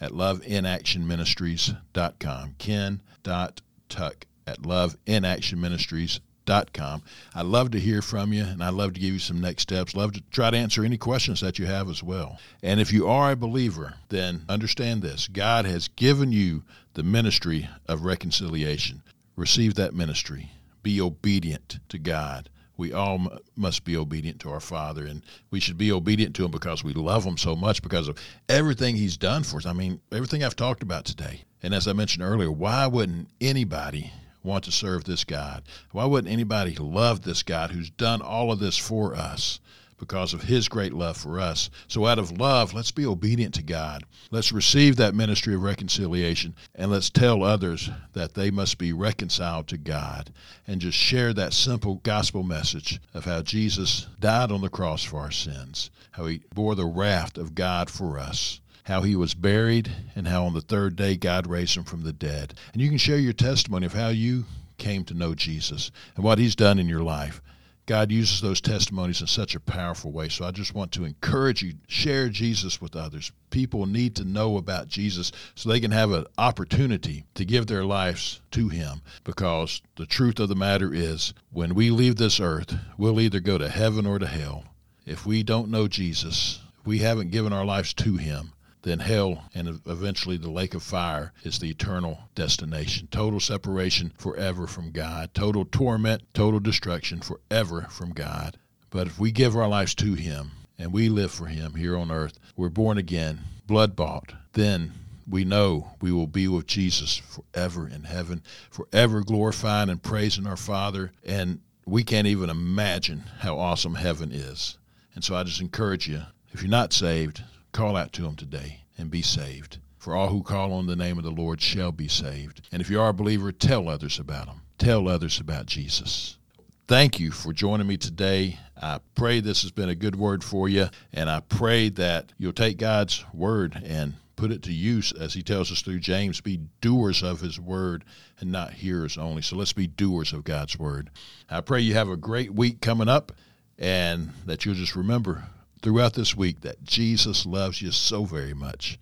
at 0.00 0.10
loveinactionministries.com. 0.10 2.54
Ken.tuck 2.58 4.26
at 4.46 4.60
loveinactionministries.com 4.60 6.33
com. 6.72 7.02
I'd 7.34 7.46
love 7.46 7.70
to 7.72 7.80
hear 7.80 8.02
from 8.02 8.32
you, 8.32 8.44
and 8.44 8.62
I'd 8.62 8.74
love 8.74 8.94
to 8.94 9.00
give 9.00 9.12
you 9.12 9.18
some 9.18 9.40
next 9.40 9.62
steps. 9.62 9.94
Love 9.94 10.12
to 10.12 10.22
try 10.30 10.50
to 10.50 10.56
answer 10.56 10.84
any 10.84 10.96
questions 10.96 11.40
that 11.40 11.58
you 11.58 11.66
have 11.66 11.88
as 11.88 12.02
well. 12.02 12.38
And 12.62 12.80
if 12.80 12.92
you 12.92 13.08
are 13.08 13.32
a 13.32 13.36
believer, 13.36 13.94
then 14.08 14.44
understand 14.48 15.02
this 15.02 15.28
God 15.28 15.64
has 15.64 15.88
given 15.88 16.32
you 16.32 16.62
the 16.94 17.02
ministry 17.02 17.68
of 17.86 18.04
reconciliation. 18.04 19.02
Receive 19.36 19.74
that 19.74 19.94
ministry. 19.94 20.50
Be 20.82 21.00
obedient 21.00 21.78
to 21.88 21.98
God. 21.98 22.48
We 22.76 22.92
all 22.92 23.14
m- 23.14 23.38
must 23.56 23.84
be 23.84 23.96
obedient 23.96 24.40
to 24.40 24.50
our 24.50 24.60
Father, 24.60 25.06
and 25.06 25.22
we 25.50 25.60
should 25.60 25.78
be 25.78 25.92
obedient 25.92 26.34
to 26.36 26.44
Him 26.44 26.50
because 26.50 26.82
we 26.82 26.92
love 26.92 27.24
Him 27.24 27.38
so 27.38 27.54
much 27.54 27.82
because 27.82 28.08
of 28.08 28.18
everything 28.48 28.96
He's 28.96 29.16
done 29.16 29.44
for 29.44 29.58
us. 29.58 29.66
I 29.66 29.72
mean, 29.72 30.00
everything 30.12 30.42
I've 30.42 30.56
talked 30.56 30.82
about 30.82 31.04
today. 31.04 31.42
And 31.62 31.72
as 31.72 31.88
I 31.88 31.92
mentioned 31.92 32.24
earlier, 32.24 32.50
why 32.50 32.86
wouldn't 32.86 33.28
anybody 33.40 34.12
want 34.44 34.62
to 34.64 34.70
serve 34.70 35.04
this 35.04 35.24
God? 35.24 35.64
Why 35.90 36.04
wouldn't 36.04 36.32
anybody 36.32 36.76
love 36.76 37.22
this 37.22 37.42
God 37.42 37.70
who's 37.70 37.90
done 37.90 38.22
all 38.22 38.52
of 38.52 38.60
this 38.60 38.76
for 38.76 39.16
us? 39.16 39.58
Because 39.98 40.34
of 40.34 40.42
his 40.42 40.68
great 40.68 40.92
love 40.92 41.16
for 41.16 41.40
us. 41.40 41.70
So, 41.88 42.04
out 42.04 42.18
of 42.18 42.38
love, 42.38 42.74
let's 42.74 42.90
be 42.90 43.06
obedient 43.06 43.54
to 43.54 43.62
God. 43.62 44.04
Let's 44.30 44.52
receive 44.52 44.96
that 44.96 45.14
ministry 45.14 45.54
of 45.54 45.62
reconciliation 45.62 46.54
and 46.74 46.90
let's 46.90 47.08
tell 47.08 47.42
others 47.42 47.88
that 48.12 48.34
they 48.34 48.50
must 48.50 48.76
be 48.76 48.92
reconciled 48.92 49.68
to 49.68 49.78
God 49.78 50.30
and 50.66 50.80
just 50.80 50.98
share 50.98 51.32
that 51.32 51.54
simple 51.54 51.96
gospel 52.02 52.42
message 52.42 53.00
of 53.14 53.24
how 53.24 53.42
Jesus 53.42 54.06
died 54.20 54.52
on 54.52 54.60
the 54.60 54.68
cross 54.68 55.04
for 55.04 55.20
our 55.20 55.30
sins, 55.30 55.90
how 56.10 56.26
he 56.26 56.42
bore 56.52 56.74
the 56.74 56.86
wrath 56.86 57.38
of 57.38 57.54
God 57.54 57.88
for 57.88 58.18
us 58.18 58.60
how 58.84 59.02
he 59.02 59.16
was 59.16 59.34
buried, 59.34 59.90
and 60.14 60.28
how 60.28 60.44
on 60.44 60.54
the 60.54 60.60
third 60.60 60.96
day 60.96 61.16
God 61.16 61.46
raised 61.46 61.76
him 61.76 61.84
from 61.84 62.02
the 62.02 62.12
dead. 62.12 62.54
And 62.72 62.80
you 62.80 62.88
can 62.88 62.98
share 62.98 63.18
your 63.18 63.32
testimony 63.32 63.86
of 63.86 63.94
how 63.94 64.08
you 64.08 64.44
came 64.78 65.04
to 65.04 65.14
know 65.14 65.34
Jesus 65.34 65.90
and 66.16 66.24
what 66.24 66.38
he's 66.38 66.56
done 66.56 66.78
in 66.78 66.88
your 66.88 67.02
life. 67.02 67.40
God 67.86 68.10
uses 68.10 68.40
those 68.40 68.62
testimonies 68.62 69.20
in 69.20 69.26
such 69.26 69.54
a 69.54 69.60
powerful 69.60 70.10
way. 70.10 70.30
So 70.30 70.46
I 70.46 70.52
just 70.52 70.74
want 70.74 70.92
to 70.92 71.04
encourage 71.04 71.62
you, 71.62 71.74
share 71.86 72.30
Jesus 72.30 72.80
with 72.80 72.96
others. 72.96 73.30
People 73.50 73.84
need 73.84 74.16
to 74.16 74.24
know 74.24 74.56
about 74.56 74.88
Jesus 74.88 75.32
so 75.54 75.68
they 75.68 75.80
can 75.80 75.90
have 75.90 76.10
an 76.10 76.26
opportunity 76.38 77.24
to 77.34 77.44
give 77.44 77.66
their 77.66 77.84
lives 77.84 78.40
to 78.52 78.68
him. 78.68 79.02
Because 79.22 79.82
the 79.96 80.06
truth 80.06 80.40
of 80.40 80.48
the 80.48 80.54
matter 80.54 80.94
is, 80.94 81.34
when 81.52 81.74
we 81.74 81.90
leave 81.90 82.16
this 82.16 82.40
earth, 82.40 82.74
we'll 82.96 83.20
either 83.20 83.40
go 83.40 83.58
to 83.58 83.68
heaven 83.68 84.06
or 84.06 84.18
to 84.18 84.26
hell. 84.26 84.64
If 85.04 85.26
we 85.26 85.42
don't 85.42 85.70
know 85.70 85.86
Jesus, 85.86 86.60
we 86.86 87.00
haven't 87.00 87.32
given 87.32 87.52
our 87.52 87.66
lives 87.66 87.92
to 87.94 88.16
him, 88.16 88.52
then 88.84 88.98
hell 88.98 89.44
and 89.54 89.80
eventually 89.86 90.36
the 90.36 90.50
lake 90.50 90.74
of 90.74 90.82
fire 90.82 91.32
is 91.42 91.58
the 91.58 91.70
eternal 91.70 92.18
destination. 92.34 93.08
Total 93.10 93.40
separation 93.40 94.12
forever 94.18 94.66
from 94.66 94.90
God, 94.90 95.32
total 95.32 95.64
torment, 95.64 96.22
total 96.34 96.60
destruction 96.60 97.20
forever 97.20 97.86
from 97.90 98.12
God. 98.12 98.58
But 98.90 99.06
if 99.06 99.18
we 99.18 99.32
give 99.32 99.56
our 99.56 99.68
lives 99.68 99.94
to 99.96 100.14
Him 100.14 100.52
and 100.78 100.92
we 100.92 101.08
live 101.08 101.32
for 101.32 101.46
Him 101.46 101.74
here 101.74 101.96
on 101.96 102.10
earth, 102.10 102.38
we're 102.56 102.68
born 102.68 102.98
again, 102.98 103.40
blood 103.66 103.96
bought, 103.96 104.34
then 104.52 104.92
we 105.26 105.46
know 105.46 105.92
we 106.02 106.12
will 106.12 106.26
be 106.26 106.46
with 106.46 106.66
Jesus 106.66 107.16
forever 107.16 107.88
in 107.88 108.04
heaven, 108.04 108.42
forever 108.70 109.22
glorifying 109.22 109.88
and 109.88 110.02
praising 110.02 110.46
our 110.46 110.58
Father. 110.58 111.10
And 111.24 111.60
we 111.86 112.04
can't 112.04 112.26
even 112.26 112.50
imagine 112.50 113.24
how 113.38 113.58
awesome 113.58 113.94
heaven 113.94 114.30
is. 114.30 114.76
And 115.14 115.24
so 115.24 115.34
I 115.34 115.42
just 115.42 115.62
encourage 115.62 116.06
you 116.06 116.20
if 116.52 116.60
you're 116.60 116.70
not 116.70 116.92
saved, 116.92 117.42
Call 117.74 117.96
out 117.96 118.12
to 118.12 118.24
him 118.24 118.36
today 118.36 118.84
and 118.96 119.10
be 119.10 119.20
saved. 119.20 119.78
For 119.98 120.14
all 120.14 120.28
who 120.28 120.44
call 120.44 120.72
on 120.72 120.86
the 120.86 120.94
name 120.94 121.18
of 121.18 121.24
the 121.24 121.32
Lord 121.32 121.60
shall 121.60 121.90
be 121.90 122.06
saved. 122.06 122.68
And 122.70 122.80
if 122.80 122.88
you 122.88 123.00
are 123.00 123.08
a 123.08 123.12
believer, 123.12 123.50
tell 123.50 123.88
others 123.88 124.20
about 124.20 124.46
him. 124.46 124.60
Tell 124.78 125.08
others 125.08 125.40
about 125.40 125.66
Jesus. 125.66 126.38
Thank 126.86 127.18
you 127.18 127.32
for 127.32 127.52
joining 127.52 127.88
me 127.88 127.96
today. 127.96 128.60
I 128.80 129.00
pray 129.16 129.40
this 129.40 129.62
has 129.62 129.72
been 129.72 129.88
a 129.88 129.96
good 129.96 130.14
word 130.14 130.44
for 130.44 130.68
you, 130.68 130.86
and 131.12 131.28
I 131.28 131.40
pray 131.40 131.88
that 131.88 132.32
you'll 132.38 132.52
take 132.52 132.76
God's 132.76 133.24
word 133.34 133.82
and 133.84 134.14
put 134.36 134.52
it 134.52 134.62
to 134.62 134.72
use 134.72 135.12
as 135.12 135.34
he 135.34 135.42
tells 135.42 135.72
us 135.72 135.82
through 135.82 135.98
James 135.98 136.40
be 136.40 136.60
doers 136.80 137.24
of 137.24 137.40
his 137.40 137.58
word 137.58 138.04
and 138.38 138.52
not 138.52 138.74
hearers 138.74 139.18
only. 139.18 139.42
So 139.42 139.56
let's 139.56 139.72
be 139.72 139.88
doers 139.88 140.32
of 140.32 140.44
God's 140.44 140.78
word. 140.78 141.10
I 141.50 141.60
pray 141.60 141.80
you 141.80 141.94
have 141.94 142.08
a 142.08 142.16
great 142.16 142.54
week 142.54 142.80
coming 142.80 143.08
up 143.08 143.32
and 143.80 144.30
that 144.46 144.64
you'll 144.64 144.76
just 144.76 144.94
remember 144.94 145.48
throughout 145.84 146.14
this 146.14 146.34
week 146.34 146.62
that 146.62 146.82
Jesus 146.82 147.44
loves 147.44 147.82
you 147.82 147.92
so 147.92 148.24
very 148.24 148.54
much. 148.54 148.98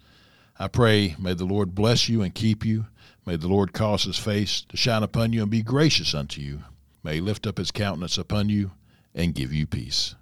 I 0.59 0.67
pray, 0.67 1.15
may 1.17 1.33
the 1.33 1.45
Lord 1.45 1.77
bless 1.77 2.09
you 2.09 2.23
and 2.23 2.35
keep 2.35 2.65
you. 2.65 2.87
May 3.25 3.37
the 3.37 3.47
Lord 3.47 3.73
cause 3.73 4.03
his 4.03 4.19
face 4.19 4.63
to 4.63 4.77
shine 4.77 5.05
upon 5.05 5.33
you 5.33 5.43
and 5.43 5.51
be 5.51 5.63
gracious 5.63 6.13
unto 6.13 6.41
you. 6.41 6.65
May 7.05 7.15
he 7.15 7.21
lift 7.21 7.47
up 7.47 7.59
his 7.59 7.71
countenance 7.71 8.19
upon 8.19 8.49
you 8.49 8.73
and 9.15 9.33
give 9.33 9.53
you 9.53 9.65
peace. 9.65 10.17